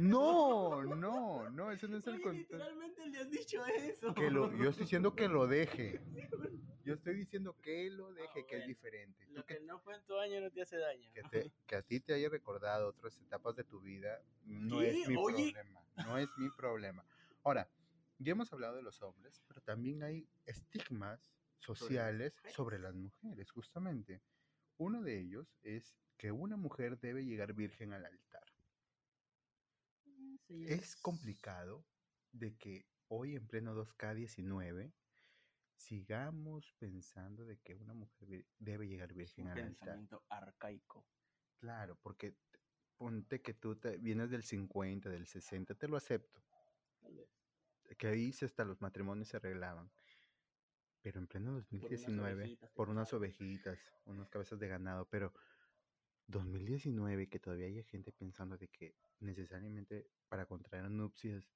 [0.00, 2.54] No, no, no, ese no es el contacto.
[2.56, 4.14] literalmente le has dicho eso.
[4.14, 6.00] Que lo, yo estoy diciendo que lo deje.
[6.84, 9.26] Yo estoy diciendo que lo deje, que es diferente.
[9.30, 11.10] Lo que, que no fue en tu año no te hace daño.
[11.12, 14.90] que, te- que a ti te haya recordado otras etapas de tu vida, no ¿Qué?
[14.90, 15.52] es mi Oye.
[15.52, 15.86] problema.
[16.04, 17.04] No es mi problema.
[17.42, 17.70] Ahora,
[18.18, 24.20] ya hemos hablado de los hombres, pero también hay estigmas sociales sobre las mujeres, justamente.
[24.76, 28.44] Uno de ellos es que una mujer debe llegar virgen al altar.
[30.46, 31.84] Sí, Es complicado
[32.32, 34.92] de que hoy en pleno 2K19
[35.76, 39.68] sigamos pensando de que una mujer debe llegar virgen al altar.
[39.68, 41.06] pensamiento arcaico.
[41.58, 42.36] Claro, porque
[42.96, 46.42] ponte que tú te- vienes del 50, del 60, te lo acepto.
[47.98, 49.90] Que ahí hasta los matrimonios se arreglaban.
[51.02, 55.34] Pero en pleno unas 2019, ovejitas que por unas ovejitas, unas cabezas de ganado, pero
[56.28, 61.52] 2019 que todavía hay gente pensando de que necesariamente para contraer nupcias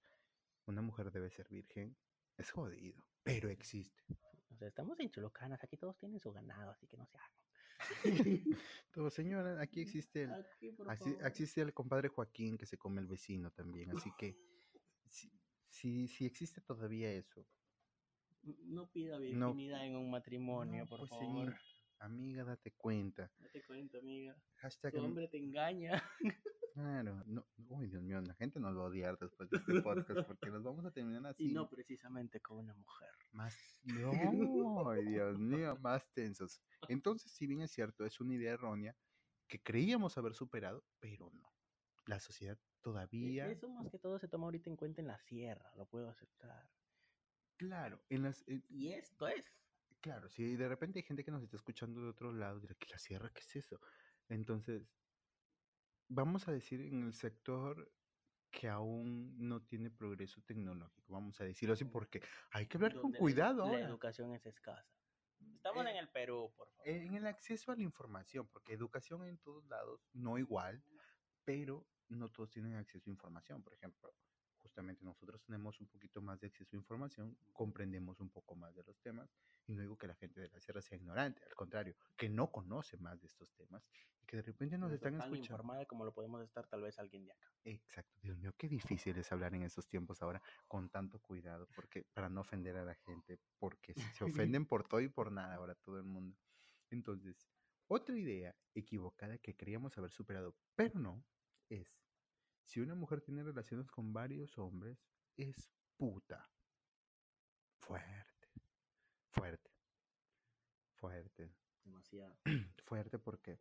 [0.67, 1.97] una mujer debe ser virgen,
[2.39, 4.03] es jodido, pero existe.
[4.51, 7.31] O sea, estamos en Cholocanas, aquí todos tienen su ganado, así que no se hagan.
[8.93, 11.27] Todo señora, aquí existe el, Aquí, por así- favor.
[11.27, 14.37] existe el compadre Joaquín que se come el vecino también, así que
[15.09, 15.31] si,
[15.69, 17.47] si, si existe todavía eso,
[18.43, 19.53] No pida No.
[19.55, 21.25] virginidad en un matrimonio, no, por pues, favor.
[21.27, 21.57] señor,
[21.99, 23.31] amiga, date cuenta.
[23.39, 24.37] Date cuenta, amiga.
[24.57, 26.03] Hashtag Tu hombre te engaña.
[26.79, 30.25] Claro, no, uy, Dios mío, la gente nos va a odiar después de este podcast
[30.29, 31.51] porque nos vamos a terminar así.
[31.51, 33.11] Y no precisamente con una mujer.
[33.33, 36.63] Más, no, Dios mío, más tensos.
[36.89, 38.97] Entonces, si bien es cierto, es una idea errónea
[39.49, 41.53] que creíamos haber superado, pero no.
[42.07, 45.19] La sociedad E- todavía, Eso más que todo se toma ahorita en cuenta en la
[45.19, 46.71] sierra, lo puedo aceptar.
[47.57, 49.45] claro, en las, en- Y esto es.
[50.01, 52.87] claro, si de repente hay gente que nos está escuchando de otro lado, dirá, ¿que
[52.89, 53.81] la sierra qué es eso?
[54.29, 54.98] Entonces,
[56.09, 57.93] vamos a decir en el sector
[58.51, 63.13] que aún no tiene progreso tecnológico, vamos a decirlo así, porque hay que hablar con
[63.13, 63.81] cuidado La ahora.
[63.87, 64.97] educación es escasa.
[65.55, 66.89] Estamos Eh, en el Perú, por favor.
[66.89, 70.83] En el acceso a la información, porque educación en todos lados, no igual,
[71.45, 73.63] pero no todos tienen acceso a información.
[73.63, 74.15] Por ejemplo,
[74.79, 78.85] justamente nosotros tenemos un poquito más de acceso a información, comprendemos un poco más de
[78.85, 79.35] los temas,
[79.67, 82.51] y no digo que la gente de la sierra sea ignorante, al contrario, que no
[82.53, 83.89] conoce más de estos temas
[84.21, 85.47] y que de repente nos No están está tan escuchando.
[85.53, 87.49] informada como lo podemos estar tal vez alguien de acá.
[87.65, 92.05] Exacto, Dios mío, qué difícil es hablar en estos tiempos ahora con tanto cuidado, porque
[92.15, 95.75] para no ofender a la gente, porque se ofenden por todo y por nada ahora
[95.75, 96.39] todo el mundo.
[96.91, 97.49] Entonces,
[97.89, 101.27] otra idea equivocada que creíamos haber superado, pero no,
[101.69, 101.98] es
[102.69, 104.99] si una mujer tiene relaciones con varios hombres,
[105.39, 106.51] es puta.
[107.81, 108.49] Fuerte,
[109.31, 109.71] fuerte,
[110.93, 111.51] fuerte
[111.85, 112.37] Demasiado.
[112.85, 113.59] fuerte porque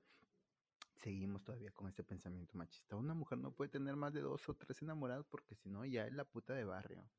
[0.98, 2.98] seguimos todavía con este pensamiento machista.
[2.98, 6.06] Una mujer no puede tener más de dos o tres enamorados porque si no ya
[6.06, 7.10] es la puta de barrio.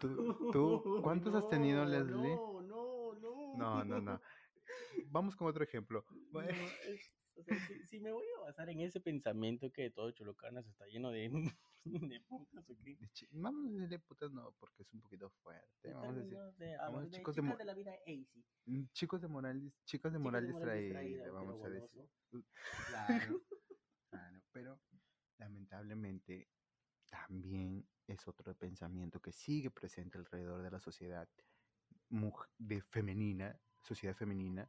[0.00, 2.34] Tú- tú, ¿cuántos has tenido, Leslie?
[2.34, 3.56] No, no, no.
[3.56, 4.20] No, no, no.
[5.12, 6.04] Vamos con otro ejemplo.
[6.32, 6.40] No,
[6.88, 10.66] es- o sea, si, si me voy a basar en ese pensamiento que todo Cholocanas
[10.66, 11.30] está lleno de,
[11.84, 12.98] de putas o qué.
[13.32, 15.92] Vamos a decirle putas no, porque es un poquito fuerte.
[15.92, 16.36] Vamos a decir,
[16.78, 18.44] vamos, de chicos de de la vida easy.
[18.66, 22.10] mm, chicos de moral, dis- chicas de moral de moral distraída, distraída, vamos a decir.
[22.86, 23.42] Claro,
[24.10, 24.80] claro, pero
[25.38, 26.48] lamentablemente
[27.10, 31.28] también es otro pensamiento que sigue presente alrededor de la sociedad
[32.58, 34.68] de femenina, sociedad femenina,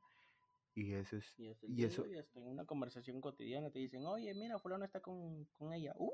[0.75, 4.05] y eso es, Y eso, y eso, y hasta en una conversación cotidiana te dicen,
[4.05, 5.93] oye, mira, fulano está con, con ella.
[5.97, 6.11] ¡Uf!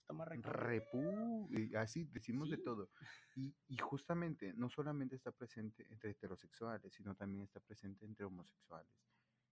[0.00, 0.50] Está más rico".
[0.50, 2.64] repú, y así decimos de Sí.
[2.64, 2.90] todo.
[3.34, 8.92] Y, y justamente no solamente está presente entre heterosexuales, sino también está presente entre homosexuales.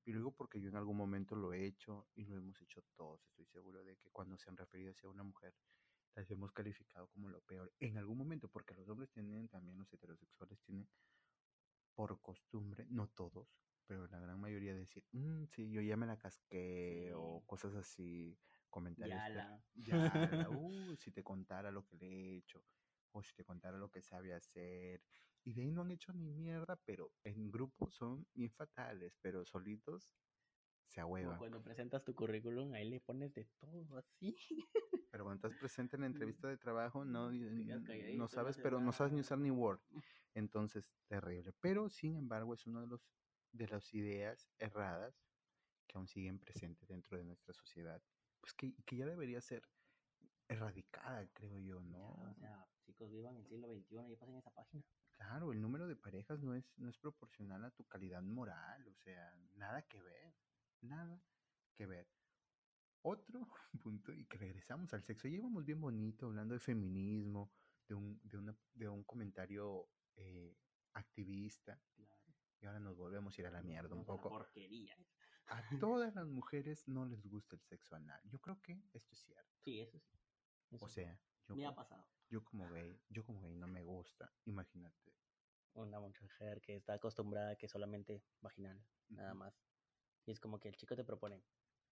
[0.06, 3.24] Y luego porque yo en algún momento lo he hecho y lo hemos hecho todos.
[3.26, 5.54] Estoy seguro de que cuando se han referido hacia una mujer,
[6.14, 7.72] las hemos calificado como lo peor.
[7.80, 10.88] En algún momento, porque los hombres tienen, también los heterosexuales tienen
[11.94, 13.48] por costumbre, no todos,
[13.86, 18.38] pero la gran mayoría decir, "Mm, sí, yo ya me la casqué o cosas así,
[18.70, 19.22] comentarios.
[19.32, 19.64] de- Yala.
[19.74, 19.92] ya,
[20.50, 22.64] uh, si te contara lo que le he hecho,
[23.12, 25.02] o si te contara lo que sabe hacer.
[25.44, 29.44] Y de ahí no han hecho ni mierda, pero en grupo son bien fatales, pero
[29.44, 30.10] solitos
[30.86, 31.38] se ahuevan.
[31.38, 34.36] cuando presentas tu currículum, ahí le pones de todo así.
[35.10, 36.06] Pero cuando estás presente en la
[36.38, 39.80] entrevista de trabajo, no, no no sabes, pero no sabes ni usar ni Word.
[40.34, 41.52] Entonces, terrible.
[41.60, 43.06] Pero, sin embargo, es uno de los
[43.54, 45.24] de las ideas erradas
[45.86, 48.02] que aún siguen presentes dentro de nuestra sociedad.
[48.40, 49.62] Pues que, que ya debería ser
[50.48, 52.10] erradicada, creo yo, Ya, ¿no?
[52.30, 54.84] o sea, chicos, vivan el siglo XXI y pasen esa página.
[55.12, 58.94] Claro, el número de parejas no es, no es proporcional a tu calidad moral, o
[58.94, 60.34] sea, nada que ver,
[60.80, 61.22] nada
[61.76, 62.08] que ver.
[63.02, 63.46] Otro
[63.82, 67.52] punto, y que regresamos al sexo, ya íbamos bien bonito hablando de feminismo,
[67.88, 70.56] de un, de una, de un comentario eh,
[70.94, 72.23] activista, Claro.
[72.64, 74.30] Y ahora nos volvemos a ir a la mierda un poco.
[74.30, 74.96] porquería.
[75.48, 78.18] A todas las mujeres no les gusta el sexo anal.
[78.24, 79.52] Yo creo que esto es cierto.
[79.62, 80.18] Sí, eso sí.
[80.70, 82.08] O Eso sea, yo, me ha pasado.
[82.30, 85.12] yo como gay, yo como gay no me gusta, imagínate.
[85.74, 89.60] Una mujer que está acostumbrada a que solamente vaginal, nada más.
[90.24, 91.44] Y es como que el chico te propone.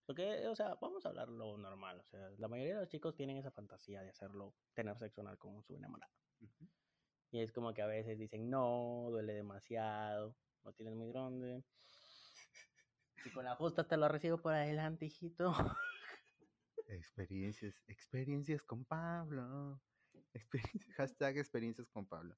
[0.06, 2.00] Porque, o sea, vamos a hablar lo normal.
[2.00, 5.36] O sea, la mayoría de los chicos tienen esa fantasía de hacerlo, tener sexo anal
[5.36, 6.14] con su enamorado.
[7.30, 11.64] Y es como que a veces dicen, no, duele demasiado, no tienes muy grande.
[13.22, 15.54] Si con la justa te lo recibo por adelante, hijito.
[16.88, 19.80] Experiencias, experiencias con Pablo.
[20.32, 22.36] Experiencias, hashtag experiencias con Pablo.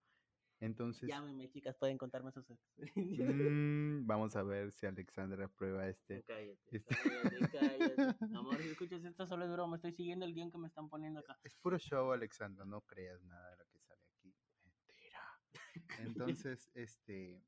[0.61, 3.29] Entonces, Llámenme, chicas, pueden contarme sus experiencias.
[3.35, 6.23] mm, vamos a ver si Alexandra prueba este.
[6.23, 8.35] Cállate, este- cállate, cállate.
[8.35, 11.21] Amor, si escuchas esto solo es broma, estoy siguiendo el guion que me están poniendo
[11.21, 11.39] acá.
[11.43, 14.35] Es puro show, Alexandra, no creas nada de lo que sale aquí.
[14.63, 15.21] Mentira.
[15.99, 17.43] Entonces, este,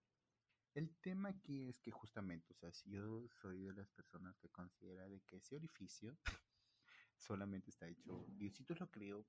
[0.76, 4.48] el tema aquí es que justamente, o sea, si yo soy de las personas que
[4.50, 6.16] considera de que ese orificio
[7.16, 9.26] solamente está hecho, Diosito lo creó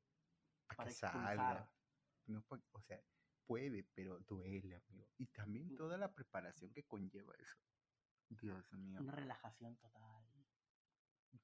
[0.67, 1.73] para Para que salga.
[2.25, 3.01] No o sea,
[3.45, 5.07] puede, pero duele, amigo.
[5.17, 5.75] Y también Mm.
[5.77, 7.57] toda la preparación que conlleva eso.
[8.27, 8.99] Dios mío.
[8.99, 10.27] Una relajación total.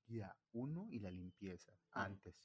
[0.07, 2.05] Ya, uno y la limpieza Ajá.
[2.05, 2.35] antes.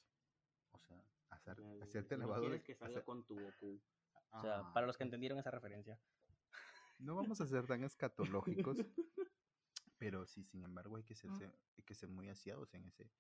[0.70, 3.82] O sea, hacer, hacerte no lavado quieres que salga hacer- con tu Goku.
[4.30, 5.98] O sea, para los que entendieron esa referencia.
[6.98, 8.76] No vamos a ser tan escatológicos,
[9.98, 11.42] pero sí, sin embargo, hay que ser, Mm.
[11.76, 13.10] hay que ser muy aseados en ese,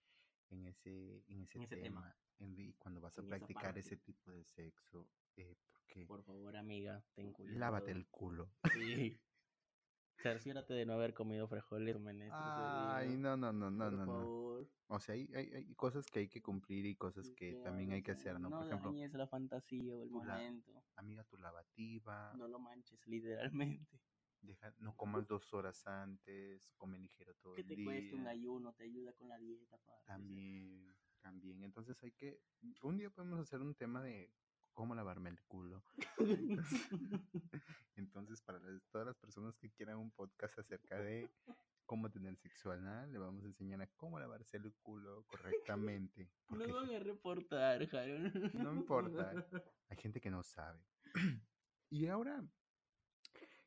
[0.50, 2.00] en ese, en ese, En ese tema.
[2.02, 2.16] tema.
[2.40, 6.56] en- y cuando vas a En practicar ese tipo de sexo, eh, porque Por favor,
[6.56, 7.58] amiga, ten cuidado.
[7.58, 8.52] lávate el culo.
[8.74, 9.20] Sí.
[10.20, 13.90] Cerciórate de no haber comido frijoles o ese Ay, día, no, no, no, no, por
[13.90, 14.06] no, no.
[14.06, 14.68] favor.
[14.88, 18.02] O sea, hay, hay, hay cosas que hay que cumplir y cosas que también hay
[18.02, 18.48] que hacer, ¿no?
[18.50, 20.72] No Por ejemplo, dañes la fantasía o el la- momento.
[20.96, 24.00] amiga, tu lavativa, No lo manches, literalmente.
[24.40, 28.30] deja, no comas dos horas antes, come ligero todo Que el te cueste un día.
[28.30, 29.78] ayuno, te ayuda con la dieta.
[29.78, 31.62] sea, También, también.
[31.62, 32.40] Entonces hay que,
[32.82, 34.34] un día podemos hacer un tema de
[34.78, 35.82] cómo lavarme el culo.
[37.96, 41.28] Entonces, para las- todas las personas que quieran un podcast acerca de
[41.84, 46.30] cómo tener sexo anal, le vamos a enseñar a cómo lavarse el culo correctamente.
[46.50, 48.32] Nos van a reportar, Jaron.
[48.54, 49.32] No importa.
[49.88, 50.80] hay gente que no sabe.
[51.90, 52.46] y ahora,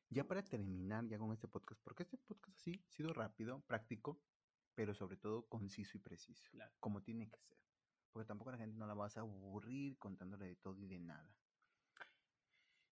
[0.09, 4.21] ya para terminar ya con este podcast, porque este podcast así ha sido rápido, práctico,
[4.75, 6.71] pero sobre todo conciso y preciso, Claro.
[6.79, 7.57] como tiene que ser.
[8.11, 10.99] Porque tampoco a la gente no la vas a aburrir contándole de todo y de
[10.99, 11.33] nada.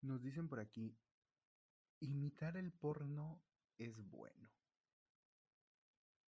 [0.01, 0.97] Nos dicen por aquí,
[1.99, 3.41] imitar el porno
[3.77, 4.49] es bueno.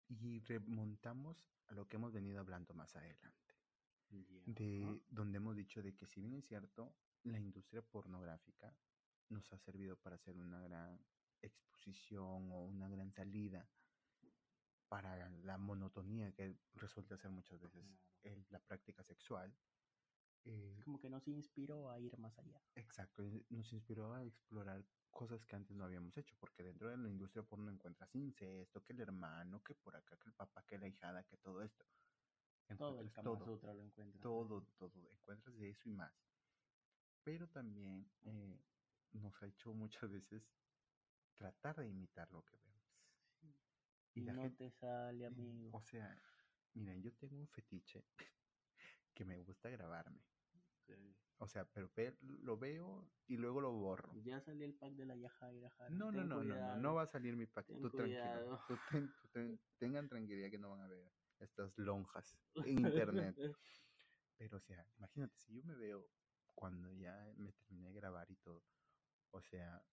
[0.08, 3.44] Y remontamos a lo que hemos venido hablando más adelante
[4.46, 6.94] de donde hemos dicho de que si bien es cierto,
[7.24, 8.76] la industria pornográfica
[9.28, 11.00] nos ha servido para hacer una gran
[11.40, 13.66] exposición o una gran salida
[14.94, 17.98] para la monotonía que resulta ser muchas veces Claro.
[18.22, 19.52] el- la práctica sexual.
[20.44, 22.60] eh, Como que nos inspiró a ir más allá.
[22.76, 26.96] Exacto, y nos inspiró a explorar cosas que antes no habíamos hecho, porque dentro de
[26.96, 30.78] la industria porno encuentras incesto, que el hermano, que por acá, que el papá, que
[30.78, 31.84] la hijada, que todo esto.
[32.78, 34.22] Todo el todo Sutra lo encuentras.
[34.22, 36.14] todo, todo, encuentras de eso y más.
[37.24, 38.60] Pero también eh,
[39.12, 40.42] nos ha hecho muchas veces
[41.34, 42.73] tratar de imitar lo que vemos.
[44.14, 45.70] Y la no gente- te sale, amigo.
[45.72, 46.16] O sea,
[46.74, 48.04] miren, yo tengo un fetiche
[49.14, 50.24] que me gusta grabarme.
[50.86, 51.16] Sí.
[51.38, 54.12] O sea, pero ve- lo veo y luego lo borro.
[54.22, 55.72] Ya salió el pack de la Yajaira.
[55.90, 56.80] No, no, no, no, no, cuidado.
[56.80, 57.66] no va a salir mi pack.
[57.66, 58.20] ten Tú tranquilo.
[58.22, 58.64] cuidado.
[58.68, 63.36] Tú ten- tú ten- tengan tranquilidad que no van a ver estas lonjas en internet.
[64.36, 66.08] Pero, o sea, imagínate, si yo me veo
[66.54, 68.64] cuando ya me terminé de grabar y todo,
[69.30, 69.84] o sea,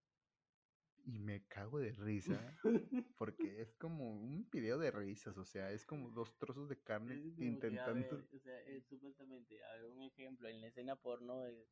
[1.05, 2.57] y me cago de risa,
[3.17, 7.15] porque es como un video de risas, o sea, es como dos trozos de carne
[7.15, 7.93] Es como que, intentando...
[7.93, 11.67] ver, o sea, eh, supuestamente, a ver, un ejemplo, en la escena porno eh,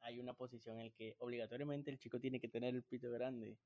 [0.00, 3.58] hay una posición en la que obligatoriamente el chico tiene que tener el pito grande.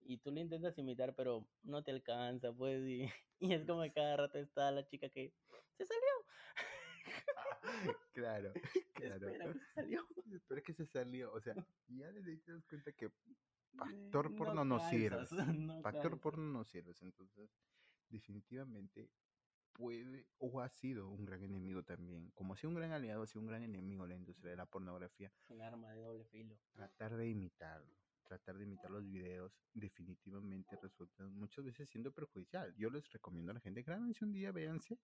[0.00, 3.02] Y tú lo intentas imitar, pero no te alcanza, pues, y,
[3.40, 5.34] y es como que cada rato está la chica que
[5.76, 6.26] se salió.
[8.12, 8.52] claro,
[8.94, 9.28] claro.
[9.28, 10.06] Espera, que se salió.
[10.32, 11.54] Espera que se salió, o sea,
[11.88, 13.10] ya desde ahí te das cuenta que
[13.76, 15.30] Eh, Factor porno no sirves.
[15.32, 16.18] no calzas.
[16.20, 17.50] porno no sirves, entonces
[18.08, 19.10] definitivamente
[19.72, 23.26] puede o ha sido un gran enemigo también, como ha sido un gran aliado, ha
[23.26, 26.58] sido un gran enemigo la industria de la pornografía, Un arma de doble filo.
[26.72, 32.74] tratar de imitarlo, tratar de imitar los videos definitivamente resulta muchas veces siendo perjudicial.
[32.76, 34.98] Yo les recomiendo a la gente, grábense un día, véanse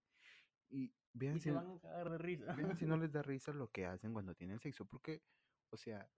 [0.71, 2.55] y vean si, se van a cagar de risa.
[2.55, 5.23] vean si no les da risa lo que hacen cuando tienen sexo, porque,
[5.71, 6.11] o sea,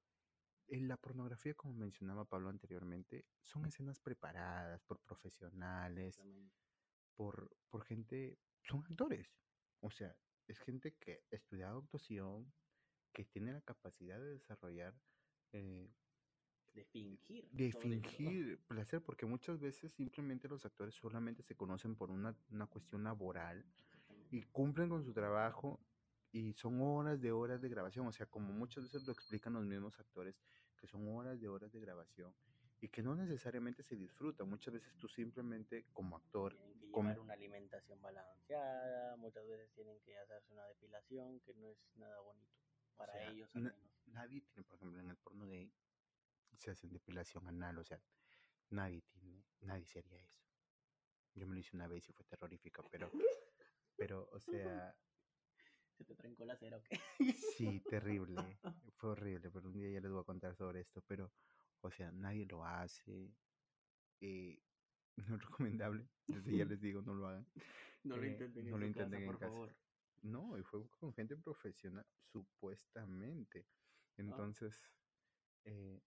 [0.69, 6.21] en la pornografía, como mencionaba Pablo anteriormente, son escenas preparadas por profesionales,
[7.15, 9.29] por, por gente, son actores.
[9.81, 12.53] O sea, es gente que ha estudiado actuación,
[13.13, 14.95] que tiene la capacidad de desarrollar
[15.53, 15.91] eh,
[16.75, 17.49] de fingir.
[17.51, 17.73] de
[18.53, 23.05] fingir placer, porque muchas veces simplemente los actores solamente se conocen por una, una cuestión
[23.05, 23.65] laboral
[24.31, 25.81] y cumplen con su trabajo
[26.35, 29.65] y son horas de horas de grabación, o sea, como muchas veces lo explican los
[29.65, 30.35] mismos actores,
[30.77, 32.35] que son horas de horas de grabación
[32.81, 37.21] y que no necesariamente se disfrutan, muchas veces tú simplemente como actor, Tienen que llevar
[37.21, 42.53] una alimentación balanceada, muchas veces tienen que hacerse una depilación, que no es nada bonito
[42.97, 43.79] o para sea, ellos al menos.
[44.07, 45.73] nadie tiene, por ejemplo, en el porno gay
[46.59, 48.03] se hacen depilación anal, o sea,
[48.71, 50.41] nadie tiene, nadie se haría eso.
[51.35, 53.11] Yo me lo hice una vez y fue terrorífico, pero,
[53.97, 54.97] pero, o sea,
[55.97, 56.99] ¿Se te trancó la cera o qué?
[57.33, 58.61] sí, terrible,
[58.97, 61.33] fue horrible, pero un día ya les voy a contar sobre esto, pero,
[61.81, 63.37] o sea, nadie lo hace,
[64.21, 64.63] eh,
[65.17, 67.49] no es recomendable, desde ya les digo, no lo hagan.
[68.05, 69.63] No lo Eh, intenten en no lo su intenten casa, en por casa.
[69.63, 69.77] favor.
[70.23, 73.69] No, y fue con gente profesional, supuestamente.
[74.17, 74.93] Entonces,
[75.65, 76.03] eh,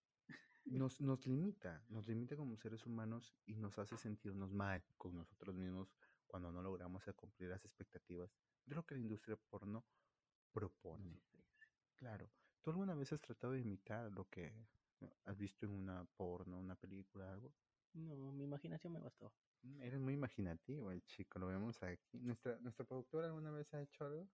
[0.66, 5.56] nos, nos limita, nos limita como seres humanos y nos hace sentirnos mal con nosotros
[5.56, 5.96] mismos
[6.28, 9.84] cuando no logramos cumplir las expectativas de lo que la industria porno
[10.51, 11.20] propone.
[11.95, 12.30] Claro,
[12.61, 16.59] ¿tú alguna vez has tratado de imitar lo que eh, has visto en una porno,
[16.59, 17.49] una película, algo?
[17.93, 19.32] No, mi imaginación me bastó.
[19.63, 22.20] Mm, Eres muy imaginativo el chico, lo vemos aquí.
[22.20, 24.28] ¿Nuestra, ¿Nuestra productora alguna vez ha hecho algo?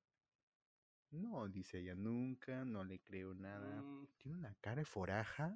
[1.12, 3.82] No, dice ella, nunca, no le creo nada.
[3.82, 5.56] Mm, Tiene una cara de foraja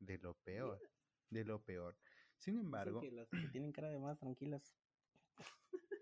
[0.00, 0.90] de lo peor,
[1.30, 1.94] de lo peor.
[2.38, 4.74] Sin Dicen embargo, que las que tienen cara de más tranquilas.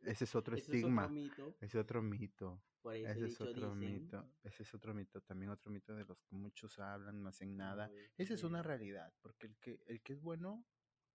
[0.02, 1.60] Ese es otro Eso es estigma, otro mito.
[1.60, 5.22] ese es otro mito, Por ese ese es otro dicen, mito, ese es otro mito,
[5.22, 7.92] también otro mito de los que muchos hablan, no hacen nada.
[7.92, 10.68] "Ay, Esa es una realidad, porque el que, el que es bueno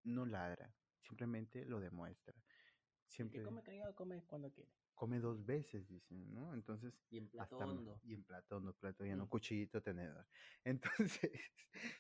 [0.04, 2.44] no ladra, simplemente lo demuestra.
[3.20, 4.74] El Siempre que come callado come cuando quiere.
[4.94, 6.54] come dos veces, dicen, ¿no?
[6.54, 8.00] Entonces, Y en plato hasta ma- hondo.
[8.02, 9.30] y en plato hondo, plato lleno, Mm.
[9.30, 10.28] cuchillito, tenedor.
[10.64, 11.32] Entonces,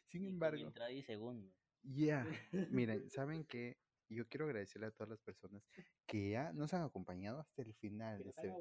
[0.05, 1.53] sin y embargo, entrada y segundo.
[1.83, 2.27] ya,
[2.69, 3.84] miren, ¿saben qué?
[4.09, 5.63] Yo quiero agradecerle a todas las personas
[6.07, 8.53] que ya nos han acompañado hasta el final Que de este,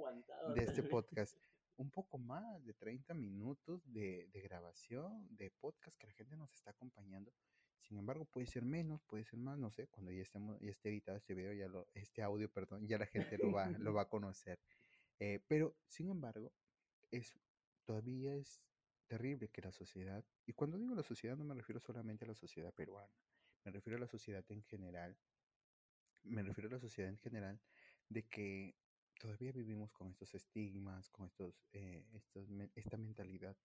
[0.54, 1.36] de este podcast.
[1.76, 6.52] Un poco más de 30 minutos de, de grabación, de podcast que la gente nos
[6.52, 7.32] está acompañando.
[7.80, 10.88] Sin embargo, puede ser menos, puede ser más, no sé, cuando ya estemos, ya esté
[10.88, 14.02] editado este video, ya lo, este audio, perdón, ya la gente lo va, lo va
[14.02, 14.58] a conocer.
[15.18, 16.52] Eh, pero, sin embargo,
[17.10, 17.38] es,
[17.84, 18.62] todavía es
[19.06, 22.34] terrible que la sociedad, y cuando digo la sociedad no me refiero solamente a la
[22.34, 23.12] sociedad peruana,
[23.64, 25.16] me refiero a la sociedad en general,
[26.24, 27.62] me refiero a la sociedad en general,
[28.08, 28.76] de que
[29.20, 33.56] todavía vivimos con estos estigmas, con estos, eh, estos esta mentalidad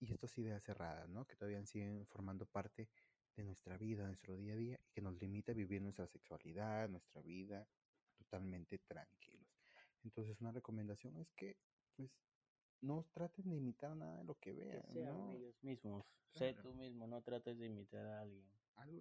[0.00, 1.26] y estas ideas cerradas, ¿no?
[1.26, 2.90] Que todavía siguen formando parte
[3.36, 6.88] de nuestra vida, nuestro día a día, y que nos limita a vivir nuestra sexualidad,
[6.88, 7.68] nuestra vida
[8.16, 9.66] totalmente tranquilos.
[10.04, 11.58] Entonces, una recomendación es que,
[11.96, 12.10] pues,
[12.80, 15.32] no traten de imitar nada de lo que Que vean, sean ¿no?
[15.32, 16.06] ellos mismos.
[16.30, 16.62] Sé Claro.
[16.62, 18.48] tú mismo, no trates de imitar a alguien.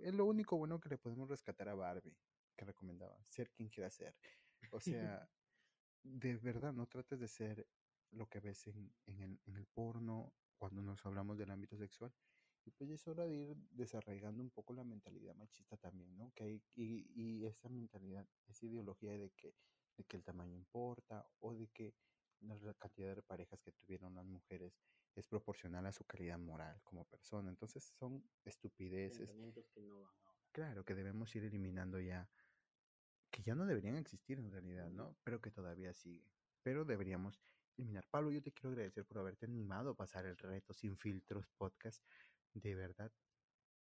[0.01, 2.17] Es lo único bueno que le podemos rescatar a Barbie,
[2.55, 4.15] que recomendaba, ser quien quiera ser.
[4.71, 4.79] O
[5.19, 5.29] sea,
[6.03, 7.67] de verdad, no trates de ser
[8.11, 12.13] lo que ves en, en el, en el porno cuando nos hablamos del ámbito sexual.
[12.65, 16.31] Y pues es hora de ir desarraigando un poco la mentalidad machista también, ¿no?
[16.33, 19.55] Que hay, y, y esa mentalidad, esa ideología de que,
[19.97, 21.93] de que el tamaño importa o de que
[22.41, 24.79] la cantidad de parejas que tuvieron las mujeres
[25.15, 27.49] es proporcional a su calidad moral como persona.
[27.49, 29.29] Entonces son estupideces.
[29.73, 30.39] Que no van ahora.
[30.51, 32.29] Claro, que debemos ir eliminando ya,
[33.35, 35.17] que ya no deberían existir en realidad, ¿no?
[35.25, 36.31] Pero que todavía sigue.
[36.63, 37.37] Pero deberíamos
[37.75, 38.07] eliminar.
[38.09, 42.01] Pablo, yo te quiero agradecer por haberte animado a pasar el reto sin filtros podcast.
[42.53, 43.11] De verdad,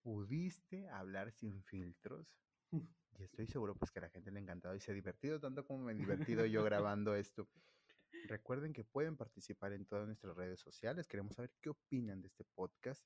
[0.01, 2.35] pudiste hablar sin filtros.
[3.19, 5.39] Y estoy seguro pues que a la gente le ha encantado y se ha divertido
[5.39, 7.47] tanto como me he divertido yo grabando esto.
[8.27, 11.07] Recuerden que pueden participar en todas nuestras redes sociales.
[11.07, 13.05] Queremos saber qué opinan de este podcast.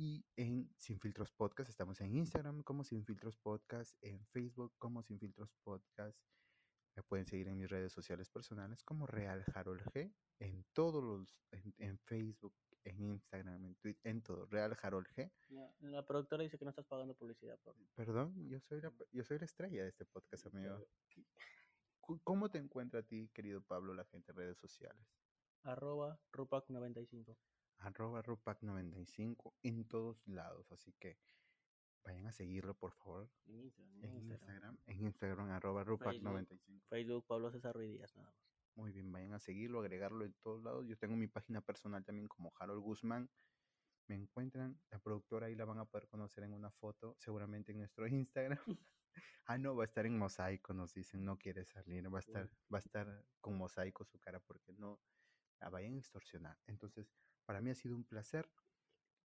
[0.00, 5.02] Y en Sin Filtros Podcast estamos en Instagram como Sin Filtros Podcast, en Facebook como
[5.02, 6.16] Sin Filtros Podcast.
[6.94, 10.14] Me pueden seguir en mis redes sociales personales como Real Harold G.
[10.38, 14.46] En todos los, en, en Facebook, en Instagram, en Twitter, en todo.
[14.46, 15.32] Real Harold G.
[15.80, 19.40] La productora dice que no estás pagando publicidad por Perdón, yo soy la, yo soy
[19.40, 20.78] la estrella de este podcast, amigo.
[22.22, 25.08] ¿Cómo te encuentra a ti, querido Pablo, la gente en redes sociales?
[25.64, 27.36] arroba rupac95.
[27.78, 30.70] Arroba rupac95 en todos lados.
[30.72, 31.18] Así que
[32.04, 34.04] vayan a seguirlo, por favor, En Instagram.
[34.04, 34.16] en.
[34.30, 34.78] Instagram.
[34.86, 36.82] En Instagram, arroba rupac95.
[36.88, 38.48] Facebook, Pablo César Ruiz Díaz, nada más.
[38.74, 40.86] Muy bien, vayan a seguirlo, agregarlo en todos lados.
[40.86, 43.28] Yo tengo mi página personal también como Harold Guzmán.
[44.06, 47.78] Me encuentran, la productora ahí la van a poder conocer en una foto, seguramente en
[47.78, 48.58] nuestro Instagram.
[49.46, 52.48] ah, no, va a estar en mosaico, nos dicen, no quiere salir, va a estar,
[52.72, 55.00] va a estar con mosaico su cara porque no
[55.60, 56.56] la vayan a extorsionar.
[56.66, 57.12] Entonces,
[57.48, 58.46] para mí ha sido un placer.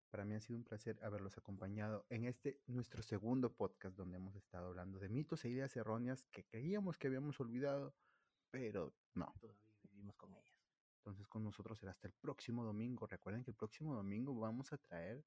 [0.09, 4.37] Para mí ha sido un placer haberlos acompañado en este nuestro segundo podcast donde hemos
[4.37, 7.97] estado hablando de mitos e ideas erróneas que creíamos que habíamos olvidado,
[8.53, 9.35] pero no.
[9.41, 10.55] Todavía vivimos con ellas.
[10.99, 13.09] Entonces con nosotros será hasta el próximo domingo.
[13.09, 15.25] Recuerden que el próximo domingo vamos a traer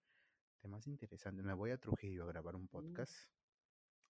[0.62, 1.43] temas interesantes.
[1.43, 3.14] Me voy a Trujillo a grabar un podcast.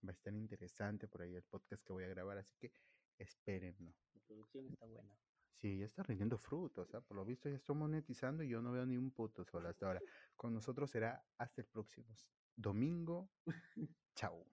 [0.08, 2.72] Va a estar interesante por ahí el podcast que voy a grabar, así que
[3.18, 3.96] espérenlo.
[4.14, 5.18] La producción está buena.
[5.62, 7.02] Sí, ya está rindiendo frutos, ¿ah?
[7.02, 9.88] por lo visto ya estoy monetizando y yo no veo ni un puto solo hasta
[9.88, 10.04] ahora.
[10.36, 12.14] Con nosotros será hasta el próximo
[12.56, 13.32] domingo.
[14.16, 14.52] Chao.